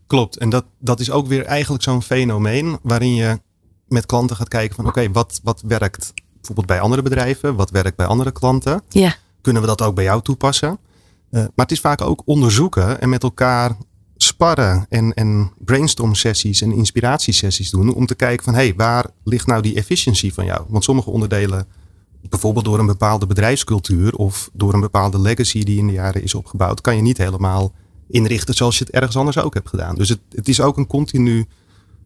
[0.07, 3.39] Klopt, en dat, dat is ook weer eigenlijk zo'n fenomeen waarin je
[3.87, 7.97] met klanten gaat kijken van oké, wat, wat werkt bijvoorbeeld bij andere bedrijven, wat werkt
[7.97, 8.81] bij andere klanten.
[8.89, 9.15] Ja.
[9.41, 10.69] Kunnen we dat ook bij jou toepassen?
[10.69, 13.77] Uh, maar het is vaak ook onderzoeken en met elkaar
[14.17, 19.05] sparren en, en brainstorm sessies en inspiratiesessies doen om te kijken van hé, hey, waar
[19.23, 20.65] ligt nou die efficiëntie van jou?
[20.67, 21.67] Want sommige onderdelen,
[22.29, 26.33] bijvoorbeeld door een bepaalde bedrijfscultuur of door een bepaalde legacy die in de jaren is
[26.33, 27.71] opgebouwd, kan je niet helemaal
[28.09, 29.95] inrichten zoals je het ergens anders ook hebt gedaan.
[29.95, 31.47] Dus het, het is ook een continu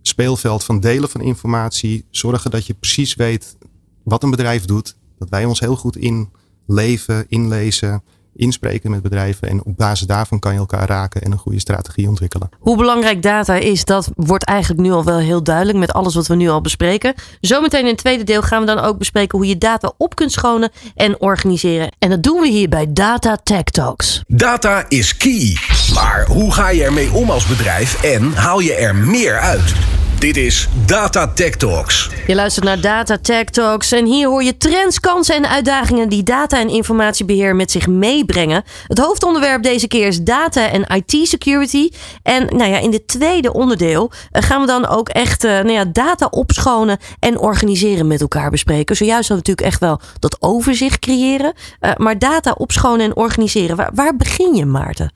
[0.01, 2.05] speelveld van delen van informatie.
[2.09, 3.57] Zorgen dat je precies weet
[4.03, 4.95] wat een bedrijf doet.
[5.17, 8.03] Dat wij ons heel goed inleven, inlezen,
[8.35, 9.47] inspreken met bedrijven.
[9.47, 12.49] En op basis daarvan kan je elkaar raken en een goede strategie ontwikkelen.
[12.59, 16.27] Hoe belangrijk data is, dat wordt eigenlijk nu al wel heel duidelijk met alles wat
[16.27, 17.13] we nu al bespreken.
[17.41, 20.31] Zometeen in het tweede deel gaan we dan ook bespreken hoe je data op kunt
[20.31, 21.91] schonen en organiseren.
[21.99, 24.23] En dat doen we hier bij Data Tech Talks.
[24.27, 25.57] Data is key.
[25.93, 30.00] Maar hoe ga je ermee om als bedrijf en haal je er meer uit?
[30.21, 32.09] Dit is Data Tech Talks.
[32.27, 36.23] Je luistert naar Data Tech Talks en hier hoor je trends, kansen en uitdagingen die
[36.23, 38.63] data en informatiebeheer met zich meebrengen.
[38.87, 41.89] Het hoofdonderwerp deze keer is data en IT security.
[42.23, 45.71] En nou ja, in dit tweede onderdeel eh, gaan we dan ook echt uh, nou
[45.71, 48.95] ja, data opschonen en organiseren met elkaar bespreken.
[48.95, 51.53] Zojuist we natuurlijk echt wel dat overzicht creëren.
[51.81, 55.11] Uh, maar data opschonen en organiseren, waar begin je Maarten?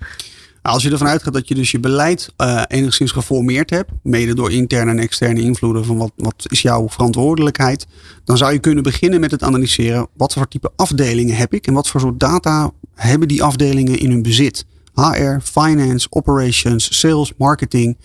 [0.65, 4.33] Nou, als je ervan uitgaat dat je dus je beleid uh, enigszins geformeerd hebt, mede
[4.33, 7.87] door interne en externe invloeden van wat, wat is jouw verantwoordelijkheid,
[8.23, 11.73] dan zou je kunnen beginnen met het analyseren wat voor type afdelingen heb ik en
[11.73, 14.65] wat voor soort data hebben die afdelingen in hun bezit.
[14.93, 17.97] HR, finance, operations, sales, marketing.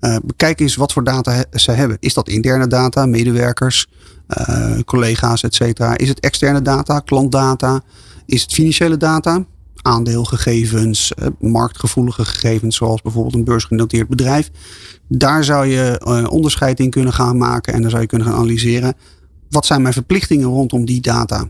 [0.00, 1.96] Uh, bekijk eens wat voor data ze hebben.
[2.00, 3.86] Is dat interne data, medewerkers,
[4.38, 5.96] uh, collega's, et cetera?
[5.96, 7.82] Is het externe data, klantdata?
[8.26, 9.44] Is het financiële data?
[9.82, 14.50] Aandeelgegevens, eh, marktgevoelige gegevens, zoals bijvoorbeeld een beursgenoteerd bedrijf.
[15.08, 18.36] Daar zou je eh, onderscheid in kunnen gaan maken en dan zou je kunnen gaan
[18.36, 18.94] analyseren.
[19.50, 21.48] Wat zijn mijn verplichtingen rondom die data?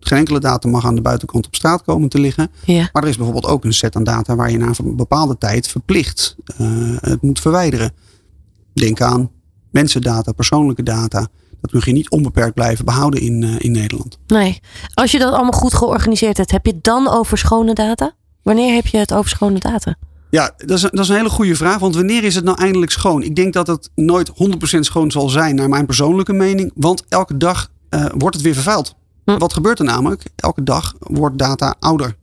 [0.00, 2.50] Geen enkele data mag aan de buitenkant op straat komen te liggen.
[2.64, 2.88] Ja.
[2.92, 5.68] Maar er is bijvoorbeeld ook een set aan data waar je na een bepaalde tijd
[5.68, 7.92] verplicht uh, het moet verwijderen.
[8.72, 9.30] Denk aan
[9.70, 11.28] mensendata, persoonlijke data
[11.60, 14.18] dat mag je niet onbeperkt blijven behouden in, uh, in Nederland.
[14.26, 14.60] Nee.
[14.94, 18.12] Als je dat allemaal goed georganiseerd hebt, heb je het dan over schone data?
[18.42, 19.96] Wanneer heb je het over schone data?
[20.30, 21.78] Ja, dat is, dat is een hele goede vraag.
[21.78, 23.22] Want wanneer is het nou eindelijk schoon?
[23.22, 24.32] Ik denk dat het nooit 100%
[24.80, 26.72] schoon zal zijn, naar mijn persoonlijke mening.
[26.74, 28.94] Want elke dag uh, wordt het weer vervuild.
[29.24, 29.38] Hm.
[29.38, 30.22] Wat gebeurt er namelijk?
[30.36, 32.16] Elke dag wordt data ouder.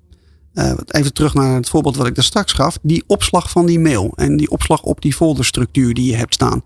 [0.54, 2.78] Uh, even terug naar het voorbeeld wat ik daar straks gaf.
[2.82, 6.64] Die opslag van die mail en die opslag op die folderstructuur die je hebt staan.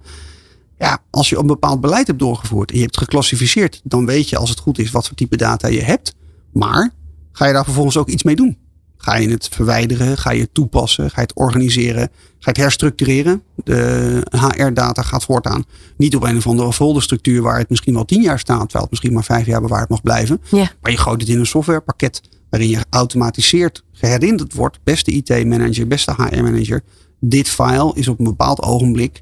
[0.82, 4.38] Ja, als je een bepaald beleid hebt doorgevoerd en je hebt geclassificeerd, dan weet je
[4.38, 6.13] als het goed is wat voor type data je hebt.
[6.54, 6.94] Maar
[7.32, 8.58] ga je daar vervolgens ook iets mee doen?
[8.98, 10.17] Ga je het verwijderen?
[10.17, 11.10] Ga je het toepassen?
[11.10, 12.10] Ga je het organiseren?
[12.12, 13.44] Ga je het herstructureren?
[13.63, 15.63] De HR-data gaat voortaan
[15.98, 18.89] niet op een of andere folderstructuur waar het misschien wel tien jaar staat, terwijl het
[18.89, 20.41] misschien maar vijf jaar bewaard mag blijven.
[20.52, 20.72] Ja.
[20.82, 26.13] Maar je gooit het in een softwarepakket waarin je automatiseerd geherinnerd wordt, beste IT-manager, beste
[26.17, 26.84] HR-manager,
[27.20, 29.22] dit file is op een bepaald ogenblik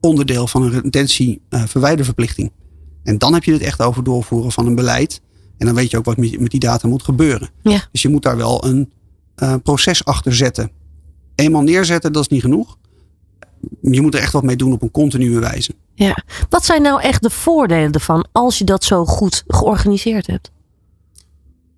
[0.00, 2.52] onderdeel van een retentie verwijderverplichting.
[3.02, 5.20] En dan heb je het echt over doorvoeren van een beleid.
[5.58, 7.50] En dan weet je ook wat met, die data moet gebeuren.
[7.62, 7.80] Ja.
[7.92, 8.92] Dus je moet daar wel een
[9.42, 10.70] uh, proces achter zetten.
[11.34, 12.78] Eenmaal neerzetten, dat is niet genoeg.
[13.80, 15.74] Je moet er echt wat mee doen op een continue wijze.
[15.94, 16.24] Ja.
[16.48, 20.50] Wat zijn nou echt de voordelen ervan als je dat zo goed georganiseerd hebt?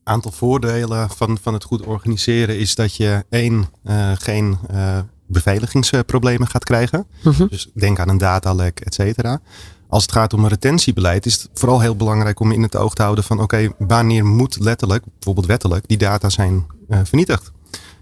[0.04, 4.98] aantal voordelen van, van het goed organiseren is dat je één, uh, geen uh,
[5.32, 7.06] beveiligingsproblemen gaat krijgen.
[7.22, 7.46] Mhm.
[7.46, 9.40] Dus denk aan een datalek, et cetera.
[9.88, 12.94] Als het gaat om een retentiebeleid is het vooral heel belangrijk om in het oog
[12.94, 17.52] te houden van oké, wanneer moet letterlijk, bijvoorbeeld wettelijk, die data zijn uh, vernietigd.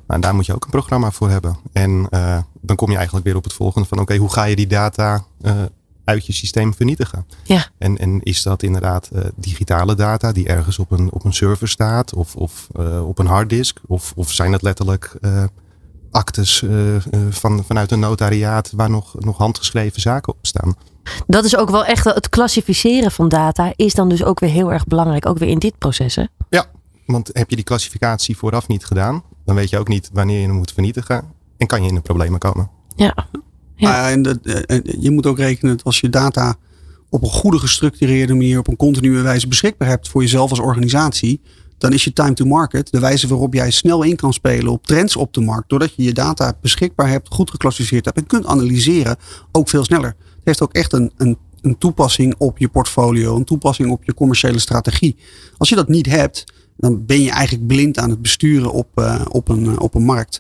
[0.07, 1.57] Nou, daar moet je ook een programma voor hebben.
[1.73, 2.09] En
[2.61, 5.25] dan kom je eigenlijk weer op het volgende van oké, hoe ga je die data
[6.05, 7.27] uit je systeem vernietigen.
[7.45, 7.67] Ja.
[7.79, 12.15] En, en is dat inderdaad digitale data die ergens op een, op een server staat
[12.15, 12.69] of, of
[13.05, 13.81] op een harddisk?
[13.87, 15.19] Of, of zijn het letterlijk
[16.11, 16.65] actes
[17.31, 20.75] van, vanuit een notariaat waar nog, nog handgeschreven zaken op staan?
[21.27, 24.73] Dat is ook wel echt het klassificeren van data is dan dus ook weer heel
[24.73, 26.15] erg belangrijk, ook weer in dit proces.
[26.15, 26.25] Hè?
[26.51, 26.67] Ja,
[27.07, 30.47] want heb je die klassificatie vooraf niet gedaan, dan weet je ook niet wanneer je
[30.47, 31.25] hem moet vernietigen
[31.57, 32.71] en kan je in de problemen komen.
[32.97, 33.29] Ja,
[33.77, 34.07] ja.
[34.07, 36.55] Uh, en, dat, uh, je moet ook rekenen dat als je data
[37.09, 41.41] op een goede gestructureerde manier, op een continue wijze beschikbaar hebt voor jezelf als organisatie,
[41.81, 44.87] dan is je time to market, de wijze waarop jij snel in kan spelen op
[44.87, 48.47] trends op de markt, doordat je je data beschikbaar hebt, goed geclassificeerd hebt en kunt
[48.47, 49.17] analyseren,
[49.53, 50.09] ook veel sneller.
[50.09, 54.15] Het heeft ook echt een, een, een toepassing op je portfolio, een toepassing op je
[54.15, 55.17] commerciële strategie.
[55.57, 56.45] Als je dat niet hebt,
[56.77, 60.39] dan ben je eigenlijk blind aan het besturen op, uh, op, een, op een markt.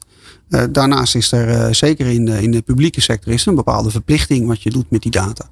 [0.48, 4.46] Uh, daarnaast is er zeker in de, in de publieke sector is een bepaalde verplichting
[4.46, 5.50] wat je doet met die data.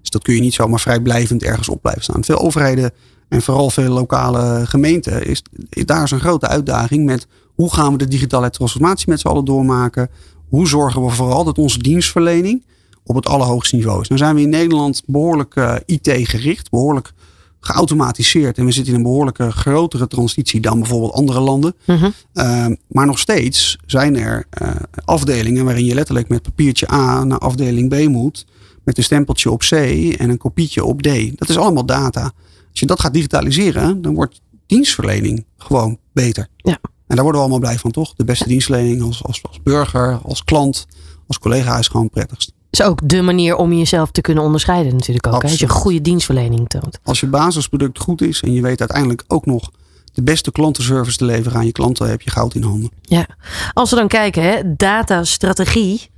[0.00, 2.24] Dus dat kun je niet zomaar vrijblijvend ergens op blijven staan.
[2.24, 2.90] Veel overheden
[3.28, 7.92] en vooral veel lokale gemeenten is, is daar is een grote uitdaging met hoe gaan
[7.92, 10.10] we de digitale transformatie met z'n allen doormaken.
[10.48, 12.64] Hoe zorgen we vooral dat onze dienstverlening
[13.04, 14.08] op het allerhoogste niveau is.
[14.08, 17.12] Nou zijn we in Nederland behoorlijk uh, IT gericht, behoorlijk
[17.60, 18.58] geautomatiseerd.
[18.58, 21.74] En we zitten in een behoorlijke grotere transitie dan bijvoorbeeld andere landen.
[21.84, 22.12] Mm -hmm.
[22.34, 24.70] uh, maar nog steeds zijn er uh,
[25.04, 28.46] afdelingen waarin je letterlijk met papiertje A naar afdeling B moet.
[28.84, 29.72] Met een stempeltje op C
[30.18, 31.38] en een kopietje op D.
[31.38, 32.32] Dat is allemaal data.
[32.76, 36.48] Als je dat gaat digitaliseren, dan wordt dienstverlening gewoon beter.
[36.56, 36.78] Ja.
[37.06, 38.14] En daar worden we allemaal blij van, toch?
[38.14, 40.86] De beste dienstverlening als, als, als burger, als klant,
[41.26, 45.26] als collega is gewoon prettigst is ook de manier om jezelf te kunnen onderscheiden natuurlijk
[45.26, 45.42] ook.
[45.42, 45.48] Hè?
[45.48, 46.98] Als je goede dienstverlening toont.
[47.02, 49.70] Als je basisproduct goed is en je weet uiteindelijk ook nog
[50.12, 52.90] de beste klantenservice te leveren aan je klanten, heb je goud in handen.
[53.02, 53.26] Ja,
[53.72, 56.10] als we dan kijken, hè, datastrategie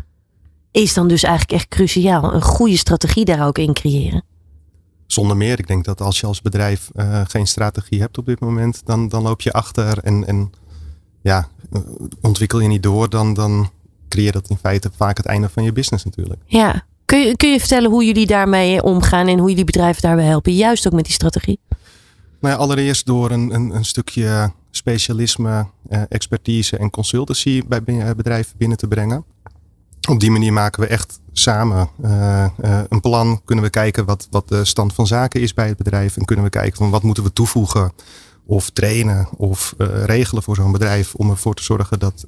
[0.71, 2.35] is dan dus eigenlijk echt cruciaal.
[2.35, 4.25] Een goede strategie daar ook in creëren.
[5.09, 5.59] Zonder meer.
[5.59, 9.09] Ik denk dat als je als bedrijf uh, geen strategie hebt op dit moment, dan,
[9.09, 10.53] dan loop je achter en, en
[11.21, 11.49] ja,
[12.21, 13.71] ontwikkel je niet door, dan, dan
[14.09, 16.40] creëer dat in feite vaak het einde van je business natuurlijk.
[16.47, 16.87] Ja.
[17.05, 20.55] Kun je, kun je vertellen hoe jullie daarmee omgaan en hoe jullie bedrijven daarbij helpen?
[20.55, 21.59] Juist ook met die strategie.
[22.40, 27.83] Nou ja, allereerst door een, een, een stukje specialisme, eh, expertise en consultancy bij
[28.16, 29.25] bedrijven binnen te brengen.
[30.09, 33.40] Op die manier maken we echt samen uh, uh, een plan.
[33.44, 36.16] Kunnen we kijken wat, wat de stand van zaken is bij het bedrijf.
[36.16, 37.92] En kunnen we kijken van wat moeten we toevoegen
[38.47, 41.14] of trainen of uh, regelen voor zo'n bedrijf.
[41.14, 42.27] Om ervoor te zorgen dat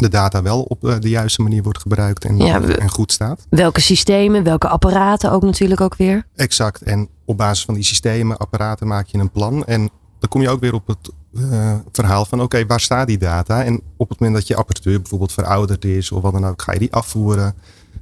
[0.00, 3.46] de data wel op de juiste manier wordt gebruikt en, Ja, en goed staat.
[3.48, 6.26] Welke systemen, welke apparaten ook natuurlijk ook weer.
[6.34, 6.82] Exact.
[6.82, 9.64] En op basis van die systemen, apparaten maak je een plan.
[9.64, 13.18] En dan kom je ook weer op het eh, verhaal van oké, waar staat die
[13.18, 13.64] data?
[13.64, 16.72] En op het moment dat je apparatuur bijvoorbeeld verouderd is of wat dan ook, ga
[16.72, 17.54] je die afvoeren.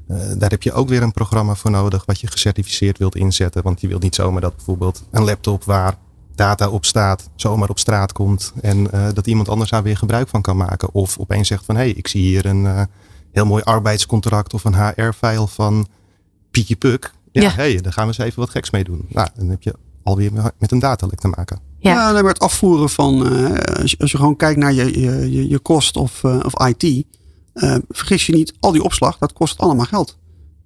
[0.09, 3.63] Eh, daar heb je ook weer een programma voor nodig wat je gecertificeerd wilt inzetten.
[3.63, 5.95] Want je wilt niet zomaar dat bijvoorbeeld een laptop waar
[6.35, 8.53] data op staat, zomaar op straat komt.
[8.61, 10.95] En eh, dat iemand anders daar weer gebruik van kan maken.
[10.95, 12.89] Of opeens zegt van hé, hey, ik zie hier een
[13.33, 15.87] heel mooi arbeidscontract of een HR-file van
[16.51, 17.13] Pietje Puk.
[17.33, 17.51] Ja, Ja.
[17.51, 19.07] hey, daar gaan we eens even wat geks mee doen.
[19.09, 21.72] Nou, dan heb je alweer met een datalek te maken.
[21.83, 22.13] Ja.
[22.13, 26.25] Ja, nee, afvoeren van, eh, als, je, gewoon kijkt naar je, je, je, kost of,
[26.25, 27.05] eh, of IT,
[27.53, 30.19] eh, vergis je niet, al die opslag, dat kost allemaal geld.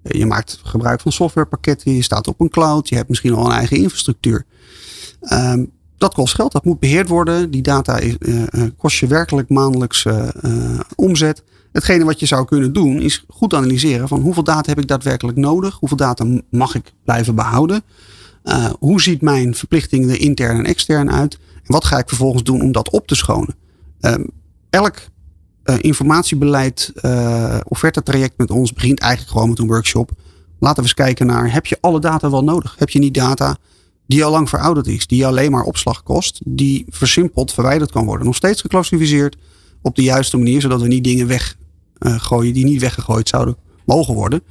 [0.03, 3.51] Je maakt gebruik van softwarepakketten, je staat op een cloud, je hebt misschien al een
[3.51, 4.45] eigen infrastructuur.
[5.21, 5.65] Ehm,
[5.97, 7.51] dat kost geld, dat moet beheerd worden.
[7.51, 8.15] Die data is,
[8.77, 10.05] kost je werkelijk maandelijks
[10.95, 11.43] omzet.
[11.71, 15.37] Hetgene wat je zou kunnen doen is goed analyseren van hoeveel data heb ik daadwerkelijk
[15.37, 15.75] nodig?
[15.79, 17.83] Hoeveel data mag ik blijven behouden?
[18.47, 21.37] Uh, hoe ziet mijn verplichting er intern en extern uit?
[21.55, 23.55] En wat ga ik vervolgens doen om dat op te schonen?
[24.01, 24.29] Um,
[24.69, 24.97] elk
[25.63, 30.11] uh, informatiebeleid, uh, offertetraject met ons begint eigenlijk gewoon met een workshop.
[30.59, 32.75] Laten we eens kijken naar, heb je alle data wel nodig?
[32.77, 33.57] Heb je niet data?
[34.07, 38.25] die al lang verouderd is, die alleen maar opslag kost, die versimpeld verwijderd kan worden.
[38.25, 39.37] Nog steeds geclassificeerd
[39.81, 44.41] op de juiste manier, zodat we niet dingen weggooien die niet weggegooid zouden mogen worden.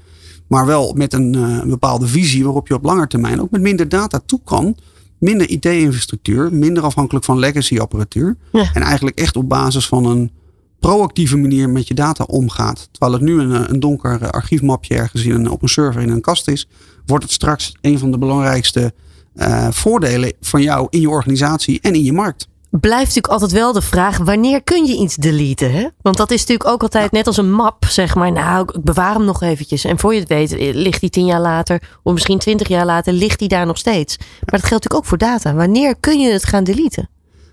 [0.47, 3.89] Maar wel met een, een bepaalde visie waarop je op lange termijn ook met minder
[3.89, 4.77] data toe kan
[5.19, 8.37] minder IT-infrastructuur, minder afhankelijk van legacy-apparatuur.
[8.53, 10.31] En eigenlijk echt op basis van een
[10.79, 12.89] proactieve manier met je data omgaat.
[12.91, 16.21] Terwijl het nu een, een donker archiefmapje ergens in een, op een server in een
[16.21, 16.69] kast is,
[17.07, 18.95] wordt het straks een van de belangrijkste
[19.35, 22.49] uh, voordelen van jou in je organisatie en in je markt
[22.81, 25.73] blijft natuurlijk altijd wel de vraag: wanneer kun je iets deleten?
[25.73, 25.87] Hè?
[26.03, 28.33] Want dat is natuurlijk ook altijd net als een map, zeg maar.
[28.33, 29.85] Nou, ik bewaar hem nog eventjes.
[29.85, 32.87] En voor je het weet, eh, ligt die tien jaar later, of misschien twintig jaar
[32.87, 34.17] later, ligt die daar nog steeds.
[34.19, 35.55] Maar dat geldt natuurlijk ook voor data.
[35.55, 37.09] Wanneer kun je het gaan deleten?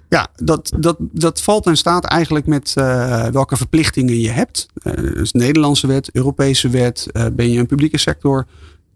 [0.10, 4.68] Ja, dat, dat, dat valt en staat eigenlijk met uh, welke verplichtingen je hebt.
[4.84, 7.08] Uh, dus Nederlandse wet, Europese wet.
[7.34, 8.48] Ben je een publieke sector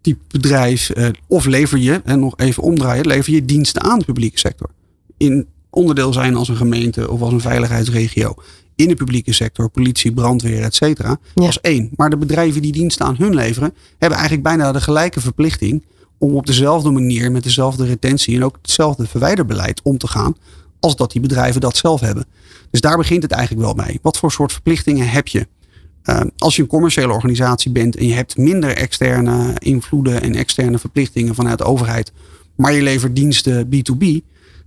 [0.02, 0.92] type bedrijf?
[1.28, 4.70] of lever je, en nog even omdraaien, lever je diensten aan de publieke sector.
[5.18, 8.36] In onderdeel zijn als een gemeente of als een veiligheidsregio
[8.77, 11.89] in de publieke sector, politie, brandweer, et cetera, als één.
[11.95, 15.86] Maar de bedrijven die diensten aan hun leveren, hebben eigenlijk bijna de gelijke verplichting
[16.17, 20.36] om op dezelfde manier, met dezelfde retentie en ook hetzelfde verwijderbeleid om te gaan,
[20.80, 22.25] als dat die bedrijven dat zelf hebben.
[22.71, 23.99] Dus daar begint het eigenlijk wel mee.
[24.01, 25.47] Wat voor soort verplichtingen heb je?
[26.03, 30.80] Uh, als je een commerciële organisatie bent en je hebt minder externe invloeden en externe
[30.80, 32.12] verplichtingen vanuit de overheid,
[32.56, 34.06] maar je levert diensten B2B,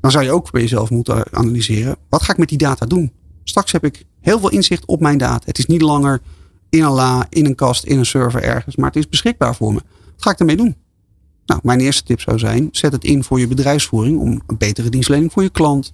[0.01, 1.97] dan zou je ook bij jezelf moeten analyseren.
[2.09, 3.13] Wat ga ik met die data doen?
[3.45, 5.47] Straks heb ik heel veel inzicht op mijn data.
[5.47, 6.21] Het is niet langer
[6.69, 8.77] in een la, in een kast, in een server ergens.
[8.77, 9.81] Maar het is beschikbaar voor me.
[10.05, 10.77] Wat ga ik ermee doen?
[11.47, 14.89] Nou, mijn eerste tip zou zijn: zet het in voor je bedrijfsvoering om een betere
[14.89, 15.93] dienstverlening voor je klant,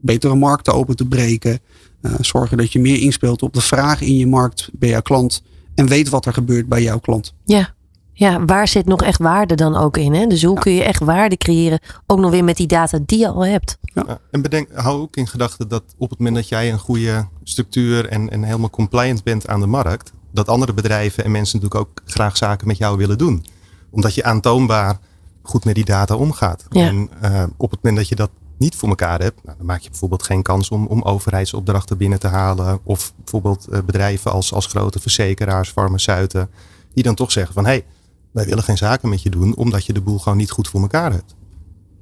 [0.00, 1.58] betere markten open te breken.
[2.02, 5.42] Uh, zorgen dat je meer inspeelt op de vraag in je markt bij jouw klant
[5.74, 7.34] en weet wat er gebeurt bij jouw klant.
[7.44, 7.74] Ja,
[8.20, 10.14] ja, waar zit nog echt waarde dan ook in?
[10.14, 10.26] Hè?
[10.26, 13.28] Dus hoe kun je echt waarde creëren, ook nog weer met die data die je
[13.28, 13.78] al hebt?
[13.82, 14.18] Ja.
[14.30, 18.08] en bedenk, hou ook in gedachten dat op het moment dat jij een goede structuur
[18.08, 22.02] en, en helemaal compliant bent aan de markt, dat andere bedrijven en mensen natuurlijk ook
[22.04, 23.44] graag zaken met jou willen doen.
[23.90, 24.98] Omdat je aantoonbaar
[25.42, 26.64] goed met die data omgaat.
[26.70, 29.80] En uh, op het moment dat je dat niet voor elkaar hebt, nou, dan maak
[29.80, 32.80] je bijvoorbeeld geen kans om, om overheidsopdrachten binnen te halen.
[32.82, 36.50] Of bijvoorbeeld uh, bedrijven als, als grote verzekeraars, farmaceuten,
[36.94, 37.84] die dan toch zeggen van hé, hey,
[38.32, 40.80] wij willen geen zaken met je doen, omdat je de boel gewoon niet goed voor
[40.80, 41.34] elkaar hebt.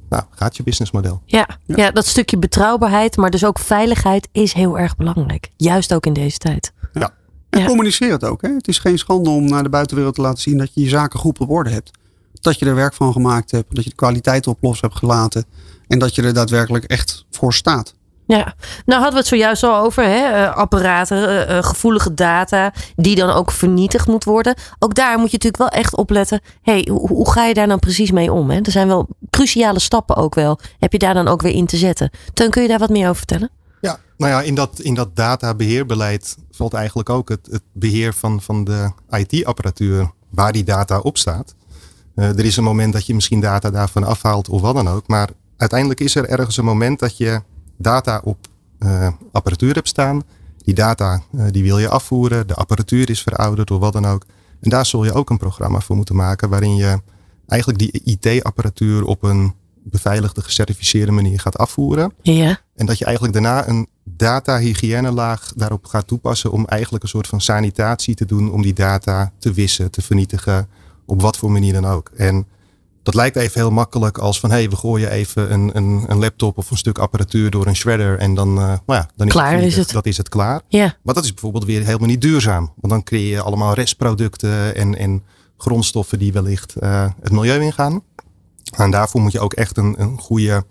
[0.08, 1.22] Nou, gaat je businessmodel.
[1.24, 1.90] Ja, ja.
[1.90, 5.50] dat stukje betrouwbaarheid, maar dus ook veiligheid is heel erg belangrijk.
[5.56, 6.72] Juist ook in deze tijd.
[6.92, 7.14] Ja.
[7.50, 8.42] En communiceer het ook.
[8.42, 8.48] Hè?
[8.48, 11.18] Het is geen schande om naar de buitenwereld te laten zien dat je je zaken
[11.18, 11.90] goed op orde hebt.
[12.40, 15.44] Dat je er werk van gemaakt hebt, dat je de kwaliteit op los hebt gelaten
[15.86, 17.94] en dat je er daadwerkelijk echt voor staat.
[18.28, 20.26] Ja, nou hadden we het zojuist al over hè?
[20.26, 24.54] Eh, apparaten, uh, gevoelige data, die dan ook vernietigd moet worden.
[24.78, 26.40] Ook daar moet je natuurlijk wel echt opletten.
[26.62, 28.50] hey, hoe, hoe, ga je daar nou precies mee om?
[28.50, 28.60] Hè?
[28.60, 30.58] Er zijn wel cruciale stappen ook wel.
[30.78, 32.10] Heb je daar dan ook weer in te zetten?
[32.34, 33.50] Teun, kun je daar wat meer over vertellen?
[33.80, 38.42] Ja, nou ja, in dat, in dat databeheerbeleid valt eigenlijk ook het, het beheer van,
[38.42, 41.54] van de IT-apparatuur waar die data op staat.
[42.14, 45.06] er is een moment dat je misschien data daarvan afhaalt of wat dan ook.
[45.06, 47.42] Maar uiteindelijk is er ergens een moment dat je
[47.78, 48.38] data op
[48.78, 50.22] uh, apparatuur hebt staan.
[50.56, 52.46] Die data uh, die wil je afvoeren.
[52.46, 54.24] De apparatuur is verouderd of wat dan ook.
[54.60, 57.00] En daar zul je ook een programma voor moeten maken waarin je
[57.46, 62.12] eigenlijk die IT-apparatuur op een beveiligde, gecertificeerde manier gaat afvoeren.
[62.22, 62.60] Ja.
[62.74, 67.40] En dat je eigenlijk daarna een data-hygiënelaag daarop gaat toepassen om eigenlijk een soort van
[67.40, 70.68] sanitatie te doen om die data te wissen, te vernietigen,
[71.06, 72.10] op wat voor manier dan ook.
[72.16, 72.46] En
[73.08, 76.18] dat lijkt even heel makkelijk als van hé, hey, we gooien even een, een, een,
[76.18, 79.32] laptop of een stuk apparatuur door een shredder en dan, uh, nou ja, dan is,
[79.32, 79.90] klaar het, is het.
[79.90, 80.60] Dat is het klaar.
[80.68, 80.96] Ja.
[81.02, 82.72] Maar dat is bijvoorbeeld weer helemaal niet duurzaam.
[82.76, 85.22] Want dan creëer je allemaal restproducten en, en
[85.56, 88.02] grondstoffen die wellicht uh, het milieu ingaan.
[88.76, 90.64] En daarvoor moet je ook echt een, een goede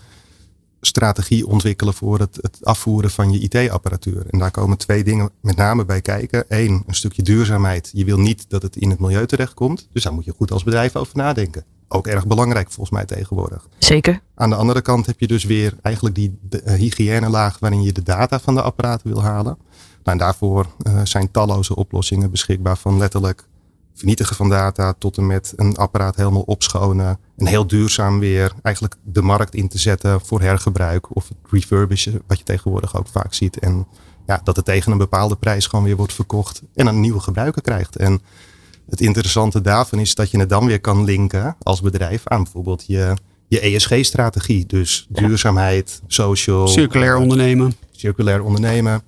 [0.81, 4.25] strategie ontwikkelen voor het, het afvoeren van je IT-apparatuur.
[4.29, 6.45] En daar komen twee dingen met name bij kijken.
[6.47, 7.89] Eén, een stukje duurzaamheid.
[7.93, 9.87] Je wil niet dat het in het milieu terechtkomt.
[9.91, 13.67] Dus daar moet je goed als bedrijf over nadenken ook erg belangrijk volgens mij tegenwoordig.
[13.77, 14.21] Zeker.
[14.35, 18.03] Aan de andere kant heb je dus weer eigenlijk die uh, hygiënelaag waarin je de
[18.03, 19.57] data van de apparaten wil halen.
[20.03, 23.47] Nou, en daarvoor uh, zijn talloze oplossingen beschikbaar van letterlijk
[23.93, 27.19] vernietigen van data tot en met een apparaat helemaal opschonen.
[27.37, 32.21] En heel duurzaam weer eigenlijk de markt in te zetten voor hergebruik of het refurbishen
[32.27, 33.59] wat je tegenwoordig ook vaak ziet.
[33.59, 33.87] En
[34.25, 37.61] ja, dat het tegen een bepaalde prijs gewoon weer wordt verkocht en een nieuwe gebruiker
[37.61, 37.95] krijgt.
[37.95, 38.21] En
[38.89, 42.83] het interessante daarvan is dat je het dan weer kan linken als bedrijf aan bijvoorbeeld
[42.87, 43.13] je,
[43.47, 44.65] je ESG-strategie.
[44.65, 46.67] Dus duurzaamheid, social.
[46.67, 47.73] Circulair ondernemen.
[47.91, 49.01] Circulair ondernemen.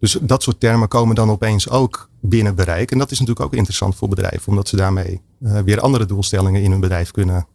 [0.00, 2.90] Dus dat soort termen komen dan opeens ook binnen bereik.
[2.90, 6.62] En dat is natuurlijk ook interessant voor bedrijven, omdat ze daarmee uh, weer andere doelstellingen
[6.62, 7.46] in hun bedrijf kunnen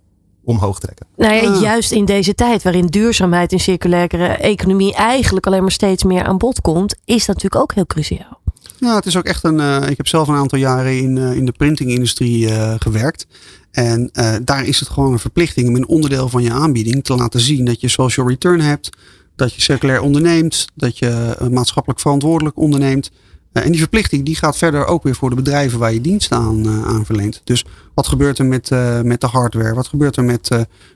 [0.44, 1.06] omhoog trekken.
[1.16, 6.04] Nou ja, juist in deze tijd waarin duurzaamheid en circulaire economie eigenlijk alleen maar steeds
[6.04, 8.42] meer aan bod komt, is dat natuurlijk ook heel cruciaal.
[8.86, 9.60] Ja, het is ook echt een.
[9.60, 13.28] Uh, ik heb zelf een aantal jaren in, uh, in de printingindustrie uh, gewerkt.
[13.72, 14.10] En
[14.44, 17.66] daar is het gewoon een verplichting om een onderdeel van je aanbieding te laten zien
[17.66, 18.90] dat je social return hebt,
[19.36, 23.12] dat je circulair onderneemt, dat je maatschappelijk verantwoordelijk onderneemt.
[23.52, 26.70] en die verplichting die gaat verder ook weer voor de bedrijven waar je diensten aan,
[26.86, 27.42] aan verleent.
[27.44, 28.70] Dus wat gebeurt er met,
[29.04, 29.74] met de hardware?
[29.74, 30.48] Wat gebeurt er met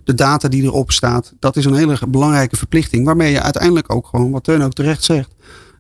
[0.04, 1.34] de data die erop staat?
[1.40, 5.04] Dat is een hele belangrijke verplichting waarmee je uiteindelijk ook gewoon, wat Teun ook terecht
[5.04, 5.30] zegt,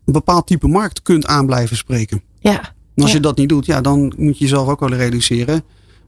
[0.10, 2.22] een bepaald type markt kunt aan blijven spreken.
[2.40, 2.62] Ja.
[2.96, 5.64] En als je dat niet doet, ja, dan moet je jezelf ook wel realiseren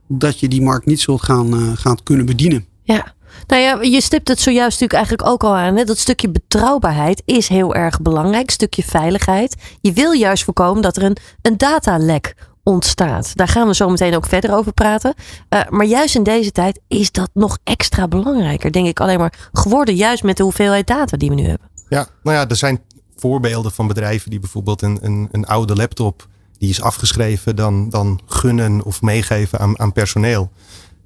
[0.08, 2.66] dat je die markt niet zult gaan, uh, gaan kunnen bedienen.
[2.82, 3.14] Ja.
[3.46, 5.76] Nou ja, je stipt het zojuist natuurlijk eigenlijk ook al aan.
[5.76, 5.84] Hè?
[5.84, 8.50] Dat stukje betrouwbaarheid is heel erg belangrijk.
[8.50, 9.56] Stukje veiligheid.
[9.80, 13.36] Je wil juist voorkomen dat er een, een datalek ontstaat.
[13.36, 15.14] Daar gaan we zo meteen ook verder over praten.
[15.50, 19.48] Uh, maar juist in deze tijd is dat nog extra belangrijker, denk ik, alleen maar
[19.52, 19.94] geworden.
[19.94, 21.70] Juist met de hoeveelheid data die we nu hebben.
[21.88, 22.80] Ja, nou ja, er zijn
[23.22, 28.20] voorbeelden van bedrijven die bijvoorbeeld een, een, een oude laptop die is afgeschreven, dan, dan
[28.26, 30.50] gunnen of meegeven aan, aan personeel.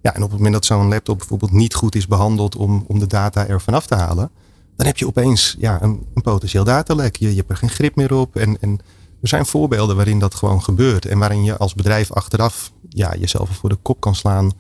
[0.03, 2.99] Ja, en op het moment dat zo'n laptop bijvoorbeeld niet goed is behandeld om, om
[2.99, 4.31] de data er vanaf te halen,
[4.77, 7.17] dan heb je opeens ja, een, een potentieel datalek.
[7.17, 8.37] Je, je hebt er geen grip meer op.
[8.37, 8.79] En, en
[9.23, 11.07] er zijn voorbeelden waarin dat gewoon gebeurt.
[11.07, 14.53] En waarin je als bedrijf achteraf ja, jezelf voor de kop kan slaan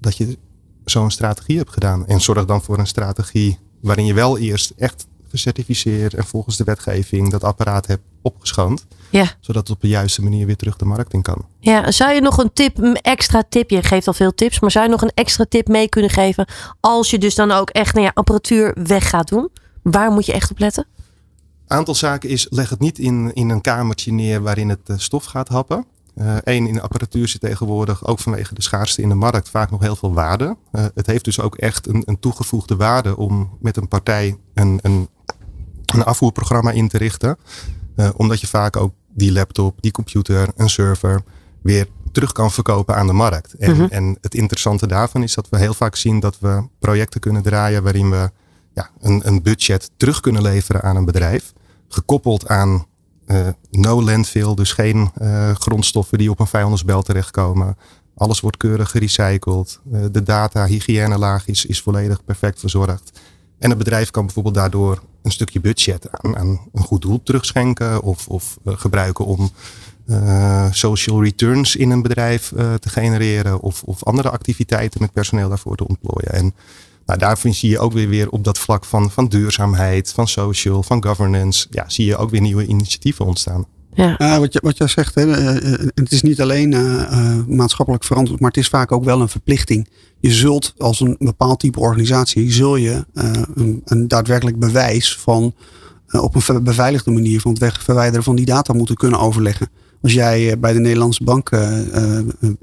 [0.00, 0.38] dat je
[0.84, 2.06] zo'n strategie hebt gedaan.
[2.06, 6.64] En zorg dan voor een strategie waarin je wel eerst echt gecertificeerd en volgens de
[6.64, 8.86] wetgeving dat apparaat hebt opgeschoond.
[9.10, 9.24] Ja.
[9.40, 11.46] Zodat het op de juiste manier weer terug de markt in kan.
[11.60, 14.70] Ja, zou je nog een tip, een extra tip, je geeft al veel tips, maar
[14.70, 16.46] zou je nog een extra tip mee kunnen geven
[16.80, 19.48] als je dus dan ook echt naar apparatuur weg gaat doen?
[19.82, 20.86] Waar moet je echt op letten?
[21.66, 25.24] Aantal zaken is, leg het niet in, in een kamertje neer waarin het eh, stof
[25.24, 25.86] gaat happen.
[26.44, 29.70] Eén, uh, in de apparatuur zit tegenwoordig, ook vanwege de schaarste in de markt, vaak
[29.70, 30.56] nog heel veel waarde.
[30.72, 34.78] Uh, het heeft dus ook echt een, een toegevoegde waarde om met een partij een,
[34.82, 35.08] een
[35.94, 37.38] een afvoerprogramma in te richten.
[37.96, 41.22] Uh, omdat je vaak ook die laptop, die computer, een server
[41.62, 43.54] weer terug kan verkopen aan de markt.
[43.54, 43.88] En, mm-hmm.
[43.90, 47.82] en het interessante daarvan is dat we heel vaak zien dat we projecten kunnen draaien
[47.82, 48.30] waarin we
[48.74, 51.52] ja, een, een budget terug kunnen leveren aan een bedrijf.
[51.88, 52.86] Gekoppeld aan
[53.70, 57.76] no landfill, dus geen uh, grondstoffen die op een vijandersbel terechtkomen.
[58.14, 59.80] Alles wordt keurig gerecycled.
[60.12, 63.20] de data, hygiënelaag is, is volledig perfect verzorgd.
[63.58, 68.02] En het bedrijf kan bijvoorbeeld daardoor een stukje budget aan, aan een goed doel terugschenken
[68.02, 69.50] of, of gebruiken om
[70.70, 75.88] social returns in een bedrijf te genereren of, of andere activiteiten met personeel daarvoor te
[75.88, 76.32] ontplooien.
[76.32, 76.54] En
[77.16, 80.82] nou, daarvan zie je ook weer, weer op dat vlak van, van duurzaamheid, van social,
[80.82, 83.66] van governance, ja, zie je ook weer nieuwe initiatieven ontstaan.
[83.94, 84.20] Ja.
[84.20, 85.26] Uh, wat, je, wat jij zegt, hè,
[85.94, 86.70] het is niet alleen
[87.48, 89.88] maatschappelijk verantwoord, maar het is vaak ook wel een verplichting
[90.20, 95.42] je zult als een bepaald type organisatie, zul je uh, een, een, daadwerkelijk bewijs van
[95.42, 95.79] uh,
[96.10, 99.68] op een beveiligde manier van het wegverwijderen van die data moeten kunnen overleggen.
[100.02, 101.78] Als jij bij de Nederlandse bank uh,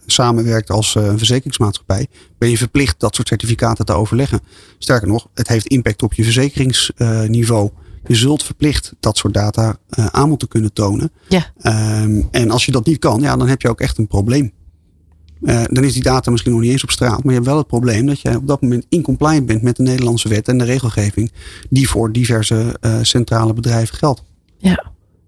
[0.05, 2.07] samenwerkt als verzekeringsmaatschappij,
[2.37, 4.39] ben je verplicht dat soort certificaten te overleggen.
[4.77, 7.69] Sterker nog, het heeft impact op je verzekeringsniveau.
[8.07, 11.11] Je zult verplicht dat soort data aan moeten kunnen tonen.
[11.27, 11.45] Ja.
[12.03, 14.51] Um, en als je dat niet kan, ja, dan heb je ook echt een probleem.
[15.41, 17.23] Uh, dan is die data misschien nog niet eens op straat.
[17.23, 19.83] Maar je hebt wel het probleem dat je op dat moment incompliant bent met de
[19.83, 21.31] Nederlandse wet en de regelgeving
[21.69, 24.23] die voor diverse uh, centrale bedrijven geldt.
[24.57, 24.83] Ja,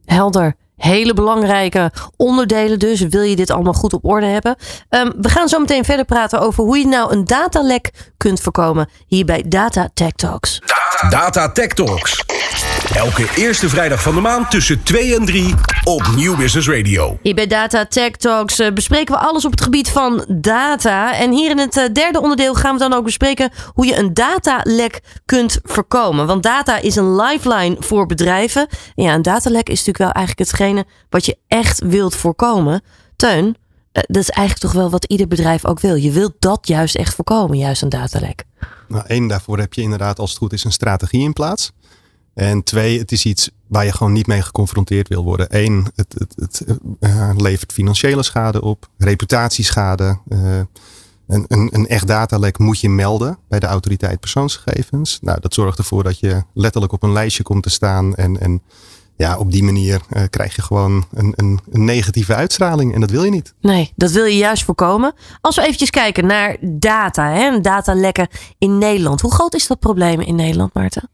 [0.06, 0.56] helder.
[0.76, 3.02] Hele belangrijke onderdelen dus.
[3.02, 4.56] Wil je dit allemaal goed op orde hebben?
[4.90, 8.90] Um, we gaan zo meteen verder praten over hoe je nou een datalek kunt voorkomen.
[9.08, 10.62] Hier bij Data Tech Talks.
[10.66, 12.26] Data, Data Tech Talks.
[12.96, 17.18] Elke eerste vrijdag van de maand tussen 2 en 3 op Nieuw Business Radio.
[17.22, 21.16] Hier bij Data Tech Talks uh, bespreken we alles op het gebied van data.
[21.16, 24.14] En hier in het uh, derde onderdeel gaan we dan ook bespreken hoe je een
[24.14, 26.26] datalek kunt voorkomen.
[26.26, 28.68] Want data is een lifeline voor bedrijven.
[28.96, 32.82] En ja, een datalek is natuurlijk wel eigenlijk hetgene wat je echt wilt voorkomen.
[33.16, 33.54] Teun, uh,
[33.92, 35.96] dat is eigenlijk toch wel wat ieder bedrijf ook wil.
[35.96, 38.44] Je wilt dat juist echt voorkomen, juist een datalek.
[38.88, 41.72] Nou, één, daarvoor heb je inderdaad als het goed is een strategie in plaats.
[42.40, 45.48] En twee, het is iets waar je gewoon niet mee geconfronteerd wil worden.
[45.50, 50.20] Eén, het, het, het uh, levert financiële schade op, reputatieschade.
[50.30, 50.60] Uh,
[51.28, 55.20] een, een, een echt datalek moet je melden bij de autoriteit persoonsgegevens.
[55.22, 58.16] Nou, dat zorgt ervoor dat je letterlijk op een lijstje komt te staan.
[58.16, 58.62] En, en
[59.16, 62.94] ja, op die manier krijg je gewoon een, een, een, negatieve uitstraling.
[62.94, 63.54] En dat wil je niet.
[63.62, 65.14] Nee, dat wil je juist voorkomen.
[65.42, 68.28] Als we eventjes kijken naar data, hè, datalekken
[68.58, 69.22] in Nederland.
[69.22, 71.10] Hoe groot is dat probleem in Nederland, Maarten?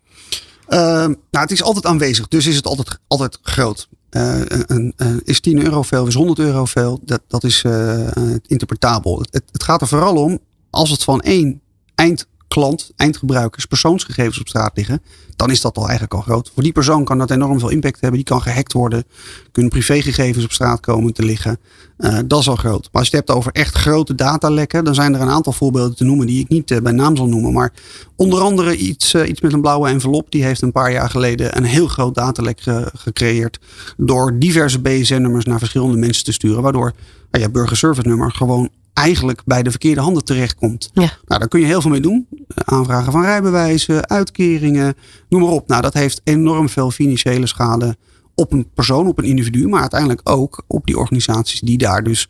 [0.69, 3.87] Uh, nou, het is altijd aanwezig, dus is het altijd, altijd groot.
[4.11, 4.93] Uh, een,
[5.23, 6.99] is 10 euro veel, is 100 euro veel?
[7.03, 8.07] Dat, dat is uh,
[8.45, 9.19] interpretabel.
[9.19, 10.39] Het, het, gaat er vooral om,
[10.69, 11.61] als het van één
[11.95, 15.01] eind klant, eindgebruikers, persoonsgegevens op straat liggen,
[15.35, 16.51] dan is dat al eigenlijk al groot.
[16.53, 18.19] Voor die persoon kan dat enorm veel impact hebben.
[18.19, 19.03] Die kan gehackt worden,
[19.51, 21.59] kunnen privégegevens op straat komen te liggen.
[21.97, 22.89] Uh, dat is al groot.
[22.91, 25.95] Maar als je het hebt over echt grote datalekken, dan zijn er een aantal voorbeelden
[25.95, 27.53] te noemen die ik niet uh, bij naam zal noemen.
[27.53, 27.73] Maar
[28.15, 30.31] onder andere iets, uh, iets met een blauwe envelop.
[30.31, 33.59] Die heeft een paar jaar geleden een heel groot datalek ge gecreëerd.
[33.97, 36.61] Door diverse BSN-nummers naar verschillende mensen te sturen.
[36.61, 36.93] Waardoor
[37.31, 40.89] nou ja, burgerservice nummer gewoon eigenlijk bij de verkeerde handen terechtkomt.
[40.93, 41.01] Ja.
[41.01, 42.27] Nou, daar kun je heel veel mee doen.
[42.55, 44.93] Aanvragen van rijbewijzen, uitkeringen,
[45.29, 45.67] noem maar op.
[45.67, 47.97] Nou, dat heeft enorm veel financiële schade
[48.35, 52.29] op een persoon, op een individu, maar uiteindelijk ook op die organisaties die daar dus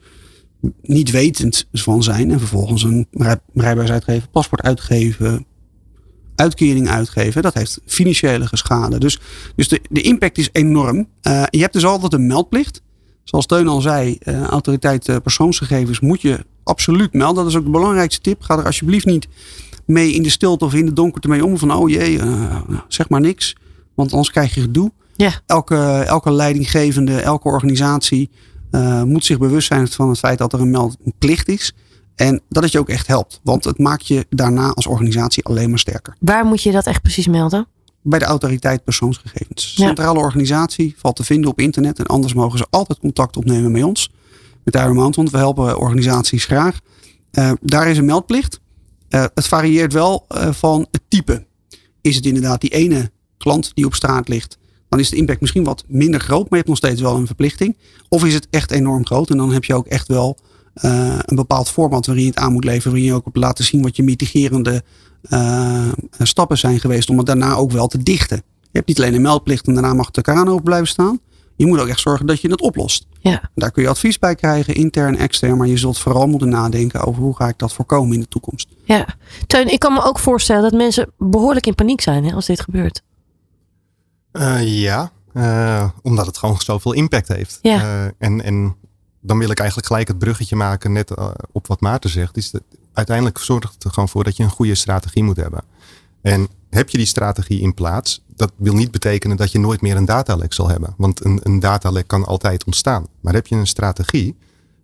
[0.81, 3.07] niet wetend van zijn en vervolgens een
[3.53, 5.45] rijbewijs uitgeven, paspoort uitgeven,
[6.35, 7.41] uitkering uitgeven.
[7.41, 8.97] Dat heeft financiële schade.
[8.97, 9.19] Dus,
[9.55, 10.97] dus de, de impact is enorm.
[10.97, 12.81] Uh, je hebt dus altijd een meldplicht.
[13.25, 17.43] Zoals Teun al zei, uh, autoriteit uh, persoonsgegevens moet je absoluut melden.
[17.43, 18.41] Dat is ook de belangrijkste tip.
[18.41, 19.27] Ga er alsjeblieft niet
[19.85, 21.57] mee in de stilte of in de donkerte mee om.
[21.57, 22.55] Van oh jee, uh,
[22.87, 23.55] zeg maar niks.
[23.95, 24.91] Want anders krijg je gedoe.
[25.15, 25.31] Ja.
[25.45, 28.29] Elke, elke leidinggevende, elke organisatie
[28.71, 31.73] uh, moet zich bewust zijn van het feit dat er een meldplicht is.
[32.15, 33.39] En dat het je ook echt helpt.
[33.43, 36.15] Want het maakt je daarna als organisatie alleen maar sterker.
[36.19, 37.67] Waar moet je dat echt precies melden?
[38.07, 39.73] Bij de autoriteit persoonsgegevens.
[39.73, 41.99] Centrale organisatie valt te vinden op internet.
[41.99, 44.09] En anders mogen ze altijd contact opnemen met ons
[44.65, 46.79] met Iron want we helpen organisaties graag.
[47.31, 48.59] Uh, daar is een meldplicht.
[49.09, 51.45] Uh, het varieert wel uh, van het type.
[52.01, 54.57] Is het inderdaad die ene klant die op straat ligt,
[54.89, 57.25] dan is de impact misschien wat minder groot, maar je hebt nog steeds wel een
[57.25, 57.77] verplichting.
[58.09, 60.37] Of is het echt enorm groot en dan heb je ook echt wel
[60.81, 63.81] een bepaald format waarin je het aan moet leveren, waarin je ook op laten zien
[63.81, 64.83] wat je mitigerende
[66.19, 68.43] stappen zijn geweest om het daarna ook wel te dichten.
[68.61, 71.19] Je hebt niet alleen een meldplicht en daarna mag de kraan open blijven staan.
[71.55, 73.07] Je moet ook echt zorgen dat je het oplost.
[73.19, 73.49] Ja.
[73.55, 75.57] Daar kun je advies bij krijgen, intern, extern.
[75.57, 78.67] Maar je zult vooral moeten nadenken over hoe ga ik dat voorkomen in de toekomst.
[78.83, 79.07] Ja,
[79.47, 82.59] Teun, ik kan me ook voorstellen dat mensen behoorlijk in paniek zijn hè, als dit
[82.61, 83.01] gebeurt.
[84.33, 87.59] Uh, ja, uh, omdat het gewoon zoveel impact heeft.
[87.61, 87.81] Ja.
[87.83, 88.75] Uh, en, en
[89.21, 91.13] dan wil ik eigenlijk gelijk het bruggetje maken net
[91.51, 92.37] op wat Maarten zegt.
[92.37, 92.61] Is dat
[92.95, 95.63] uiteindelijk zorgt het er gewoon voor dat je een goede strategie moet hebben.
[96.21, 99.95] En heb je die strategie in plaats, dat wil niet betekenen dat je nooit meer
[99.95, 100.93] een datalek zal hebben.
[100.97, 103.07] Want een, een datalek kan altijd ontstaan.
[103.21, 104.35] Maar heb je een strategie,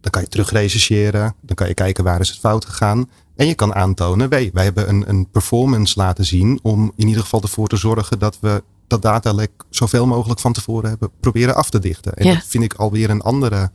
[0.02, 1.36] dan kan je terugrechercheren.
[1.42, 3.10] Dan kan je kijken waar is het fout gegaan.
[3.36, 7.22] En je kan aantonen, wij, wij hebben een, een performance laten zien om in ieder
[7.22, 11.70] geval ervoor te zorgen dat we dat datalek zoveel mogelijk van tevoren hebben proberen af
[11.70, 12.14] te dichten.
[12.14, 13.72] En dat vind ik alweer een andere,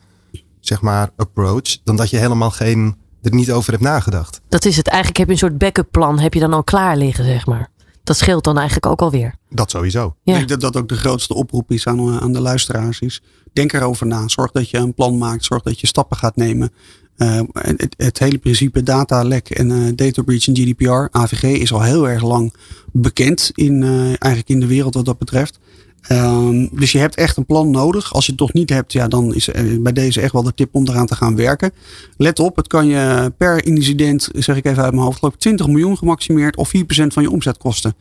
[0.60, 2.96] zeg maar, approach dan dat je helemaal geen
[3.26, 4.40] er niet over hebt nagedacht.
[4.48, 4.86] Dat is het.
[4.86, 7.70] Eigenlijk heb je een soort backup plan, heb je dan al klaar liggen, zeg maar.
[8.04, 9.34] Dat scheelt dan eigenlijk ook alweer.
[9.50, 10.16] Dat sowieso.
[10.22, 10.32] Ja.
[10.32, 13.00] Ik denk dat dat ook de grootste oproep is aan, aan de luisteraars.
[13.00, 13.22] Is,
[13.52, 14.28] denk erover na.
[14.28, 15.44] Zorg dat je een plan maakt.
[15.44, 16.72] Zorg dat je stappen gaat nemen.
[17.16, 21.82] Uh, het, het, hele principe datalek en uh, data breach en GDPR, AVG, is al
[21.82, 22.54] heel erg lang
[22.92, 25.58] bekend in, uh, eigenlijk in de wereld wat dat betreft.
[26.12, 28.12] Um, dus je hebt echt een plan nodig.
[28.12, 29.50] Als je het toch niet hebt, ja, dan is
[29.80, 31.72] bij deze echt wel de tip om eraan te gaan werken.
[32.16, 35.40] Let op, het kan je per incident, zeg ik even uit mijn hoofd, geloof ik
[35.40, 37.94] 20 miljoen gemaximeerd of 4% van je omzet kosten.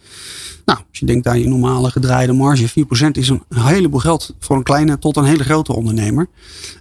[0.65, 4.55] Nou, als je denkt aan je normale gedraaide marge, 4% is een heleboel geld voor
[4.55, 6.27] een kleine tot een hele grote ondernemer.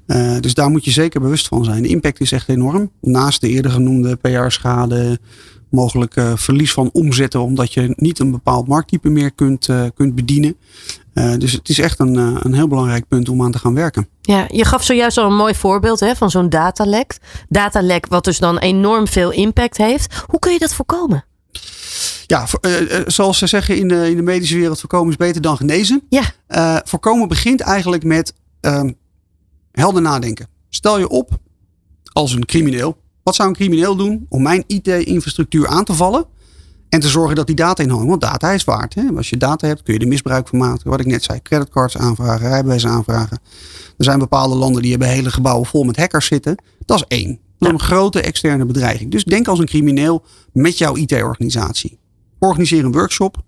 [0.06, 1.82] Uh, dus daar moet je zeker bewust van zijn.
[1.82, 2.90] De impact is echt enorm.
[3.00, 5.18] Naast de eerder genoemde PR-schade,
[5.70, 10.56] mogelijk uh, verlies van omzetten omdat je niet een bepaald markttype meer kunt, kunt bedienen.
[11.14, 14.08] Uh, dus het is echt een, een heel belangrijk punt om aan te gaan werken.
[14.20, 17.18] Ja, je gaf zojuist al een mooi voorbeeld hè, van zo'n datalek.
[17.48, 20.24] Datalek wat dus dan enorm veel impact heeft.
[20.26, 21.24] Hoe kun je dat voorkomen?
[22.26, 22.46] Ja,
[23.06, 26.02] zoals ze zeggen in de, in de medische wereld, voorkomen is beter dan genezen.
[26.08, 26.82] Ja.
[26.84, 28.92] voorkomen begint eigenlijk met ehm,
[29.72, 30.48] helder nadenken.
[30.68, 31.38] Stel je op
[32.12, 36.26] als een crimineel wat zou een crimineel doen om mijn IT-infrastructuur aan te vallen
[36.94, 38.06] en te zorgen dat die data inhangen?
[38.06, 38.94] Want data is waard.
[38.94, 39.02] Hè?
[39.16, 40.90] Als je data hebt, kun je er misbruik van maken.
[40.90, 43.38] Wat ik net zei, creditcards aanvragen, rijbewijzen aanvragen.
[43.98, 46.62] Er zijn bepaalde landen die hebben hele gebouwen vol met hackers zitten.
[46.84, 47.38] Dat is één.
[47.58, 49.10] Dat is een grote externe bedreiging.
[49.10, 51.98] Dus denk als een crimineel met jouw IT-organisatie.
[52.38, 53.42] Organiseer een workshop.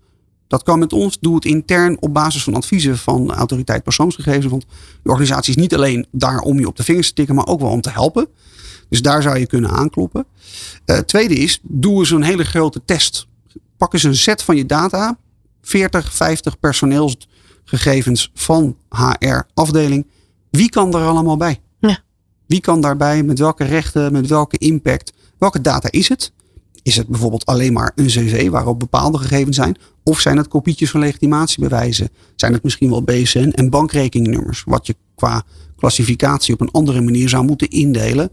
[0.47, 1.17] Dat kan met ons.
[1.19, 4.45] Doe het intern op basis van adviezen van autoriteit persoonsgegevens.
[4.45, 4.65] Want
[5.03, 7.59] de organisatie is niet alleen daar om je op de vingers te tikken, maar ook
[7.59, 8.27] wel om te helpen.
[8.89, 10.25] Dus daar zou je kunnen aankloppen.
[10.85, 13.27] Uh, tweede is, doe eens een hele grote test.
[13.77, 15.17] Pak eens een set van je data.
[15.61, 20.07] 40, 50 personeelsgegevens van HR-afdeling.
[20.49, 21.61] Wie kan er allemaal bij?
[21.79, 21.99] Ja.
[22.45, 23.23] Wie kan daarbij?
[23.23, 24.11] Met welke rechten?
[24.11, 25.13] Met welke impact?
[25.37, 26.31] Welke data is het?
[26.83, 29.77] Is het bijvoorbeeld alleen maar een cv waarop bepaalde gegevens zijn?
[30.03, 32.09] Of zijn het kopietjes van legitimatiebewijzen?
[32.35, 34.63] Zijn het misschien wel BSN en bankrekeningnummers?
[34.65, 35.43] Wat je qua
[35.77, 38.29] klassificatie op een andere manier zou moeten indelen.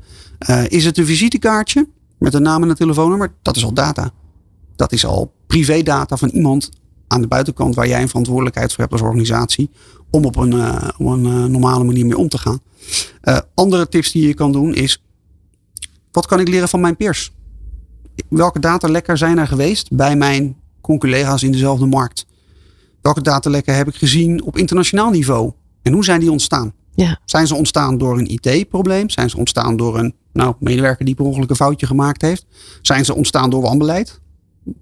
[0.51, 1.89] Uh, is het een visitekaartje
[2.19, 3.33] met een naam en een telefoonnummer?
[3.43, 4.13] Dat is al data.
[4.77, 6.71] Dat is al privédata van iemand
[7.07, 9.71] aan de buitenkant waar jij een verantwoordelijkheid voor hebt als organisatie.
[10.11, 12.61] Om op een, uh, een uh, normale manier mee om te gaan.
[13.23, 15.03] Uh, andere tips die je kan doen is.
[16.13, 17.33] Wat kan ik leren van mijn peers?
[18.29, 22.27] Welke datalekken zijn er geweest bij mijn collega's in dezelfde markt?
[23.03, 25.53] Welke datalekken heb ik gezien op internationaal niveau?
[25.83, 26.73] En hoe zijn die ontstaan?
[26.95, 27.21] Ja.
[27.25, 29.11] Zijn ze ontstaan door een IT-probleem?
[29.11, 32.47] Zijn ze ontstaan door een nou, medewerker die per ongeluk een foutje gemaakt heeft?
[32.83, 34.21] Zijn ze ontstaan door wanbeleid?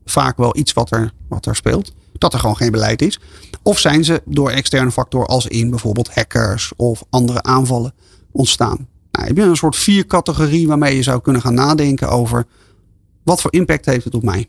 [0.05, 1.93] Vaak wel iets wat er, wat er speelt.
[2.19, 3.21] Dat er gewoon geen beleid is.
[3.63, 7.95] Of zijn ze door externe factoren als in bijvoorbeeld hackers of andere aanvallen
[8.33, 8.89] ontstaan?
[9.13, 12.47] Nou, heb je een soort vier categorie waarmee je zou kunnen gaan nadenken over
[13.23, 14.49] wat voor impact heeft het op mij?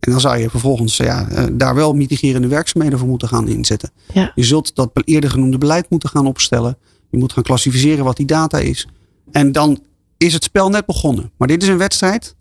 [0.00, 3.90] En dan zou je vervolgens ja, eh, daar wel mitigerende werkzaamheden voor moeten gaan inzetten.
[4.12, 4.32] Ja.
[4.34, 6.78] Je zult dat eerder genoemde beleid moeten gaan opstellen.
[7.10, 8.88] Je moet gaan klassificeren wat die data is.
[9.30, 9.82] En dan
[10.16, 11.30] is het spel net begonnen.
[11.36, 12.34] Maar dit is een wedstrijd,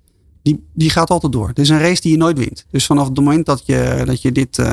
[0.49, 1.47] die, die gaat altijd door.
[1.47, 2.65] Dit is een race die je nooit wint.
[2.71, 4.71] Dus vanaf het moment dat je, dat je dit uh,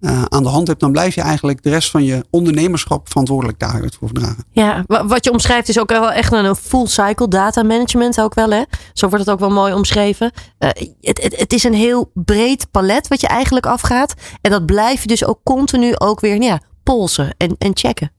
[0.00, 3.58] uh, aan de hand hebt, dan blijf je eigenlijk de rest van je ondernemerschap verantwoordelijk
[3.58, 4.44] daar voor dragen.
[4.50, 8.50] Ja, wat je omschrijft is ook wel echt een full cycle data management ook wel.
[8.50, 8.62] Hè?
[8.92, 10.32] Zo wordt het ook wel mooi omschreven.
[10.58, 10.68] Uh,
[11.00, 14.14] het, het, het, is een heel breed palet wat je eigenlijk afgaat.
[14.40, 18.12] En dat blijf je dus ook continu ook weer ja, polsen en, en checken.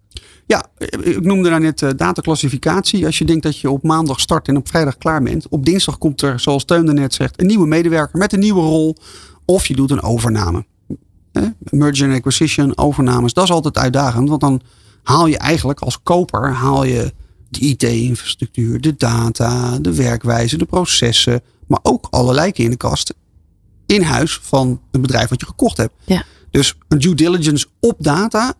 [0.45, 0.65] Ja,
[1.03, 3.05] ik noemde daar net uh, dataclassificatie.
[3.05, 5.47] Als je denkt dat je op maandag start en op vrijdag klaar bent.
[5.49, 8.95] Op dinsdag komt er, zoals Teun net zegt, een nieuwe medewerker met een nieuwe rol.
[9.45, 10.65] Of je doet een overname.
[11.31, 14.29] Eh, merger and acquisition, overnames, dat is altijd uitdagend.
[14.29, 14.61] Want dan
[15.03, 17.13] haal je eigenlijk als koper haal je
[17.49, 21.41] de IT-infrastructuur, de data, de werkwijze, de processen.
[21.67, 23.13] Maar ook alle lijken in de kast
[23.85, 25.93] in huis van het bedrijf wat je gekocht hebt.
[26.05, 26.23] Ja.
[26.49, 28.53] Dus een due diligence op data,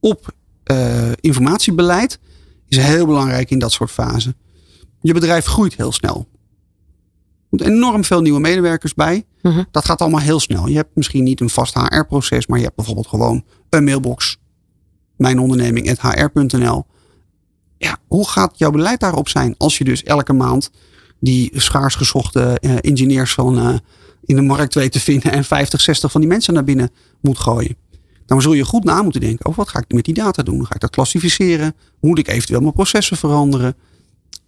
[0.00, 0.32] op
[0.72, 2.18] uh, informatiebeleid
[2.68, 4.36] is heel belangrijk in dat soort fasen.
[5.00, 6.26] Je bedrijf groeit heel snel.
[6.28, 9.24] Er moeten enorm veel nieuwe medewerkers bij.
[9.42, 9.64] Uh -huh.
[9.70, 10.66] Dat gaat allemaal heel snel.
[10.66, 14.38] Je hebt misschien niet een vast HR-proces, maar je hebt bijvoorbeeld gewoon een mailbox.
[15.16, 16.86] Mijn onderneming, hr.nl.
[17.78, 20.70] Ja, hoe gaat jouw beleid daarop zijn als je dus elke maand
[21.20, 23.74] die schaars gezochte uh, ingenieurs van uh,
[24.24, 26.90] in de markt weet te vinden en 50, 60 van die mensen naar binnen
[27.20, 27.76] moet gooien?
[28.28, 30.66] Dan zul je goed na moeten denken over wat ga ik met die data doen?
[30.66, 31.74] Ga ik dat klassificeren?
[32.00, 33.76] Moet ik eventueel mijn processen veranderen?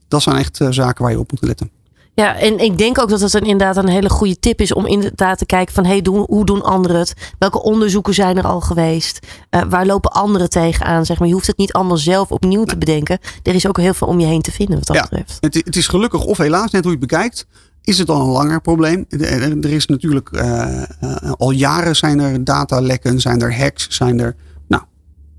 [0.09, 1.71] Dat zijn echt uh, zaken waar je op moet letten.
[2.15, 4.87] Ja, en ik denk ook dat het een, inderdaad een hele goede tip is om
[4.87, 7.33] inderdaad te kijken van hey, doen, hoe doen anderen het?
[7.39, 9.27] Welke onderzoeken zijn er al geweest?
[9.51, 11.07] Uh, waar lopen anderen tegenaan?
[11.07, 11.29] Zeg maar.
[11.29, 13.19] Je hoeft het niet allemaal zelf opnieuw te bedenken.
[13.43, 15.37] Er is ook heel veel om je heen te vinden wat dat ja, betreft.
[15.41, 17.47] Het, het, is gelukkig of helaas, net hoe je het bekijkt,
[17.83, 19.05] is het al een langer probleem.
[19.09, 24.37] Er, is natuurlijk uh, uh, al jaren zijn er datalekken, zijn er hacks, zijn er
[24.69, 24.83] nou,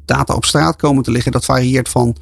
[0.06, 1.32] data op straat komen te liggen.
[1.32, 2.16] Dat varieert van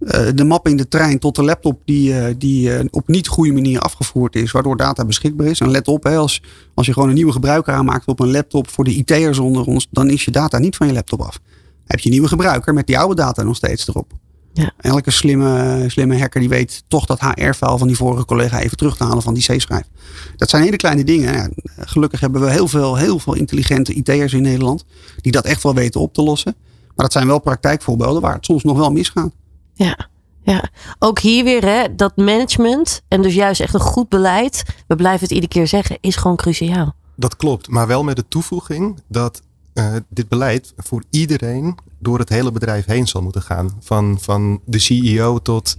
[0.00, 3.80] uh, de map in de trein tot de laptop die, die op niet goede manier
[3.80, 5.60] afgevoerd is, waardoor data beschikbaar is.
[5.60, 6.42] En let op, hè, als,
[6.74, 9.88] als je gewoon een nieuwe gebruiker aanmaakt op een laptop voor de IT'ers onder ons,
[9.90, 11.40] dan is je data niet van je laptop af.
[11.86, 14.12] Heb je een nieuwe gebruiker met die oude data nog steeds erop.
[14.54, 14.72] Ja.
[14.76, 18.96] Elke slimme, slimme hacker die weet toch dat HR-file van die vorige collega even terug
[18.96, 19.88] te halen van die C-schrijf.
[20.36, 21.32] Dat zijn hele kleine dingen.
[21.32, 21.48] Ja,
[21.78, 24.84] gelukkig hebben we heel veel, heel veel intelligente IT'ers in Nederland
[25.20, 26.54] die dat echt wel weten op te lossen.
[26.86, 29.30] Maar dat zijn wel praktijkvoorbeelden waar het soms nog wel misgaat.
[29.72, 30.08] Ja,
[30.42, 30.70] ja.
[30.98, 34.62] ook hier weer hè, dat management en dus juist echt een goed beleid.
[34.86, 36.94] We blijven het iedere keer zeggen, is gewoon cruciaal.
[37.16, 39.42] Dat klopt, maar wel met de toevoeging dat
[39.74, 43.76] uh, dit beleid voor iedereen door het hele bedrijf heen zal moeten gaan.
[43.80, 45.76] Van, van de CEO tot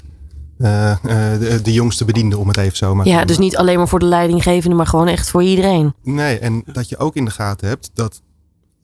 [0.58, 3.58] uh, uh, de, de, jongste bediende, om het even zo maar te Ja, dus niet
[3.58, 5.94] alleen maar voor de leidinggevende, maar gewoon echt voor iedereen.
[6.04, 8.22] Nee, en dat je ook in de gaten hebt dat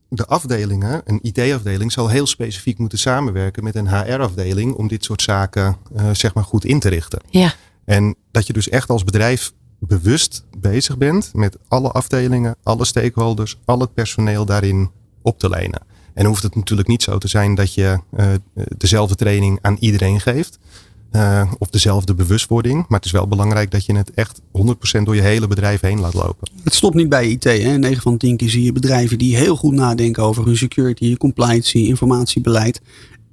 [0.09, 5.21] de afdelingen, een IT-afdeling, zal heel specifiek moeten samenwerken met een HR-afdeling om dit soort
[5.21, 7.21] zaken uh, zeg maar goed in te richten.
[7.29, 7.53] Ja.
[7.85, 13.59] En dat je dus echt als bedrijf bewust bezig bent met alle afdelingen, alle stakeholders,
[13.65, 14.91] al het personeel daarin
[15.21, 15.81] op te lenen.
[16.13, 18.25] En hoeft het natuurlijk niet zo te zijn dat je uh,
[18.77, 20.59] dezelfde training aan iedereen geeft.
[21.11, 22.75] Uh, of dezelfde bewustwording.
[22.75, 24.41] Maar het is wel belangrijk dat je het echt 100%
[25.03, 26.49] door je hele bedrijf heen laat lopen.
[26.63, 27.43] Het stopt niet bij IT.
[27.43, 27.77] Hè?
[27.77, 31.77] 9 van 10 keer zie je bedrijven die heel goed nadenken over hun security, compliance,
[31.77, 32.81] informatiebeleid.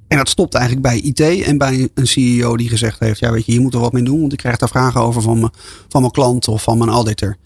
[0.09, 3.47] En dat stopt eigenlijk bij IT en bij een CEO die gezegd heeft: Ja, weet
[3.47, 5.53] je, hier moet er wat mee doen, want ik krijg daar vragen over van,
[5.89, 7.36] van mijn klant of van mijn auditor.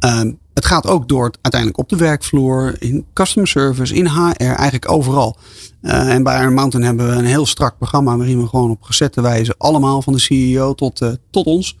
[0.00, 4.90] Um, het gaat ook door uiteindelijk op de werkvloer, in customer service, in HR, eigenlijk
[4.90, 5.36] overal.
[5.82, 8.82] Uh, en bij Iron Mountain hebben we een heel strak programma waarin we gewoon op
[8.82, 11.76] gezette wijze allemaal van de CEO tot, uh, tot ons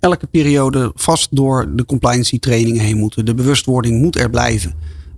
[0.00, 3.24] elke periode vast door de compliancy trainingen heen moeten.
[3.24, 4.74] De bewustwording moet er blijven.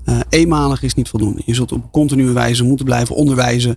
[0.08, 1.42] Uh, eenmalig is niet voldoende.
[1.44, 3.76] Je zult op continue wijze moeten blijven onderwijzen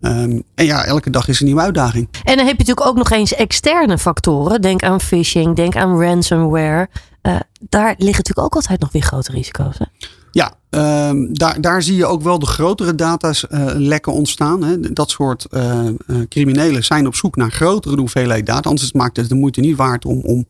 [0.00, 2.08] Ehm, en ja, elke dag is een nieuwe uitdaging.
[2.24, 4.60] En dan heb je natuurlijk ook nog eens externe factoren.
[4.60, 6.88] Denk aan phishing, denk aan ransomware.
[7.22, 7.36] Uh,
[7.68, 9.78] daar liggen natuurlijk ook altijd nog weer grote risico's.
[9.78, 9.84] Hè?
[10.30, 14.62] Ja, ehm, daar, daar zie je ook wel de grotere data's uh, lekken ontstaan.
[14.62, 14.92] Hè.
[14.92, 15.88] Dat soort uh,
[16.28, 18.68] criminelen zijn op zoek naar grotere hoeveelheid data.
[18.68, 20.46] Anders maakt het de moeite niet waard om, om,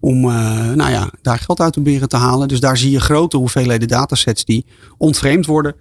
[0.00, 0.20] om
[0.74, 2.48] nou ja, daar geld uit te proberen te halen.
[2.48, 4.66] Dus daar zie je grote hoeveelheden datasets die
[4.98, 5.74] ontvreemd worden.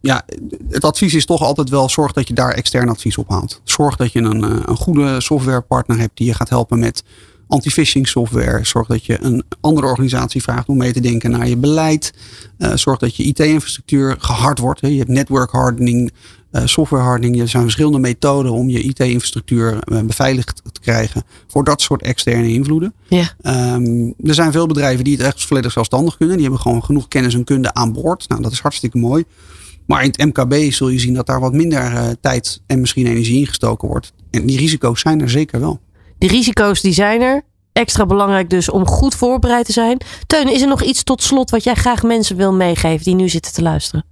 [0.00, 0.22] ja,
[0.68, 3.60] het advies is toch altijd wel zorg dat je daar extern advies op haalt.
[3.64, 7.02] Zorg dat je een, een goede softwarepartner hebt die je gaat helpen met
[7.48, 8.64] anti-phishing software.
[8.64, 12.12] Zorg dat je een andere organisatie vraagt om mee te denken naar je beleid.
[12.58, 14.80] Uh, zorg dat je IT-infrastructuur gehard wordt.
[14.80, 14.88] Hè.
[14.88, 16.12] Je hebt network hardening,
[16.52, 17.40] uh, software hardening.
[17.40, 22.48] Er zijn verschillende methoden om je IT-infrastructuur uh, beveiligd te krijgen voor dat soort externe
[22.48, 22.94] invloeden.
[23.08, 23.34] Ja.
[23.74, 26.34] Um, er zijn veel bedrijven die het echt volledig zelfstandig kunnen.
[26.34, 28.28] Die hebben gewoon genoeg kennis en kunde aan boord.
[28.28, 29.24] Nou, dat is hartstikke mooi.
[29.86, 33.38] Maar in het MKB zul je zien dat daar wat minder tijd en misschien energie
[33.38, 34.12] ingestoken wordt.
[34.30, 35.80] En die risico's zijn er zeker wel.
[36.18, 37.42] Die risico's die zijn er.
[37.72, 40.00] Extra belangrijk dus om goed voorbereid te zijn.
[40.26, 43.28] Teun, is er nog iets tot slot wat jij graag mensen wil meegeven die nu
[43.28, 44.04] zitten te luisteren?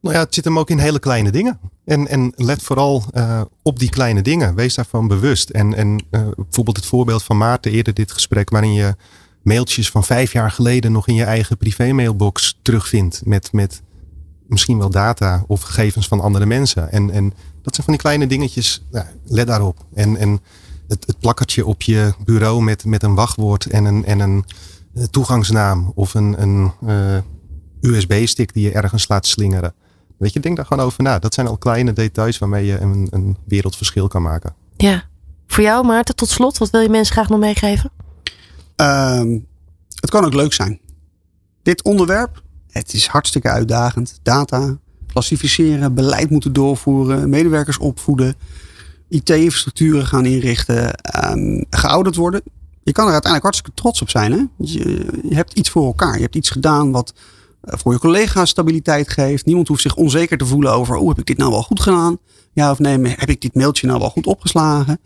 [0.00, 1.58] Nou ja, het zit hem ook in hele kleine dingen.
[1.84, 4.54] En, en let vooral uh, op die kleine dingen.
[4.54, 5.50] Wees daarvan bewust.
[5.50, 8.94] En, en uh, bijvoorbeeld het voorbeeld van Maarten eerder dit gesprek, waarin je
[9.42, 13.22] mailtjes van vijf jaar geleden nog in je eigen privé-mailbox terugvindt.
[13.24, 13.82] Met, met
[14.46, 16.92] misschien wel data of gegevens van andere mensen.
[16.92, 17.32] En, en
[17.62, 18.84] dat zijn van die kleine dingetjes.
[19.24, 19.84] Let daarop.
[19.94, 20.40] En, en
[20.88, 24.44] het, het plakkertje op je bureau met, met een wachtwoord en een, en een
[24.94, 27.18] eh, toegangsnaam of een, een uh,
[27.80, 29.74] USB-stick die je ergens laat slingeren.
[30.18, 31.18] Weet je, denk daar gewoon over na.
[31.18, 34.54] Dat zijn al kleine details waarmee je een, een wereldverschil kan maken.
[34.76, 35.04] Ja.
[35.46, 37.90] Voor jou, Maarten, tot slot, wat wil je mensen graag nog meegeven?
[38.76, 39.46] Um,
[40.00, 40.80] het kan ook leuk zijn.
[41.62, 44.18] Dit onderwerp, het is hartstikke uitdagend.
[44.22, 48.34] Data, klassificeren, beleid moeten doorvoeren, medewerkers opvoeden.
[49.08, 50.94] IT-infrastructuren gaan inrichten,
[51.30, 52.42] um, geouderd worden.
[52.82, 54.32] Je kan er uiteindelijk hartstikke trots op zijn.
[54.32, 54.44] Hè?
[54.56, 56.14] Je, je, hebt iets voor elkaar.
[56.14, 57.14] Je hebt iets gedaan wat
[57.60, 59.46] eh, voor je collega's stabiliteit geeft.
[59.46, 62.18] Niemand hoeft zich onzeker te voelen over, oh, heb ik dit nou wel goed gedaan?
[62.52, 64.98] Ja of nee, heb ik dit mailtje nou wel goed opgeslagen?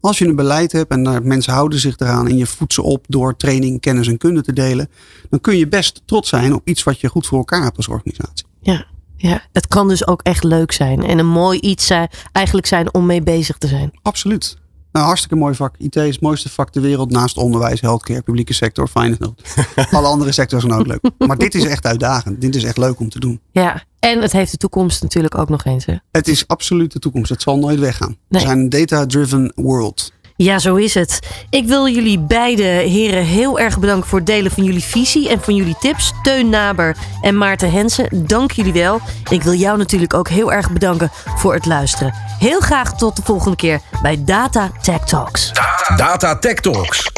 [0.00, 3.04] Als je een beleid hebt en mensen houden zich eraan en je voedt ze op
[3.08, 4.88] door training, kennis en kunde te delen,
[5.30, 7.88] dan kun je best trots zijn op iets wat je goed voor elkaar hebt als
[7.88, 8.46] organisatie.
[8.60, 8.86] Ja,
[9.16, 11.04] ja, het kan dus ook echt leuk zijn.
[11.04, 11.90] En een mooi iets
[12.32, 13.90] eigenlijk zijn om mee bezig te zijn.
[14.02, 14.56] Absoluut.
[14.96, 15.74] Nou, hartstikke mooi vak.
[15.78, 19.34] IT is het mooiste vak ter wereld naast onderwijs, healthcare, publieke sector, finance.
[19.96, 21.10] Alle andere sectoren zijn ook leuk.
[21.26, 22.40] Maar dit is echt uitdagend.
[22.40, 23.40] Dit is echt leuk om te doen.
[23.50, 25.84] Ja, en het heeft de toekomst natuurlijk ook nog eens.
[25.84, 25.94] Hè?
[26.10, 27.30] Het is absoluut de toekomst.
[27.30, 28.16] Het zal nooit weggaan.
[28.28, 30.12] We zijn een data-driven world.
[30.36, 31.20] Ja, zo is het.
[31.50, 35.40] Ik wil jullie beide heren heel erg bedanken voor het delen van jullie visie en
[35.40, 36.12] van jullie tips.
[36.22, 39.00] Teun Naber en Maarten Hensen, dank jullie wel.
[39.30, 42.14] Ik wil jou natuurlijk ook heel erg bedanken voor het luisteren.
[42.38, 45.52] Heel graag tot de volgende keer bij Data Tech Talks.
[45.96, 47.10] Data Tech Talks.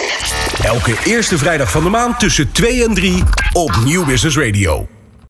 [0.63, 4.98] Elke eerste vrijdag van de maand tussen 2 en 3 op Nieuw Business Radio.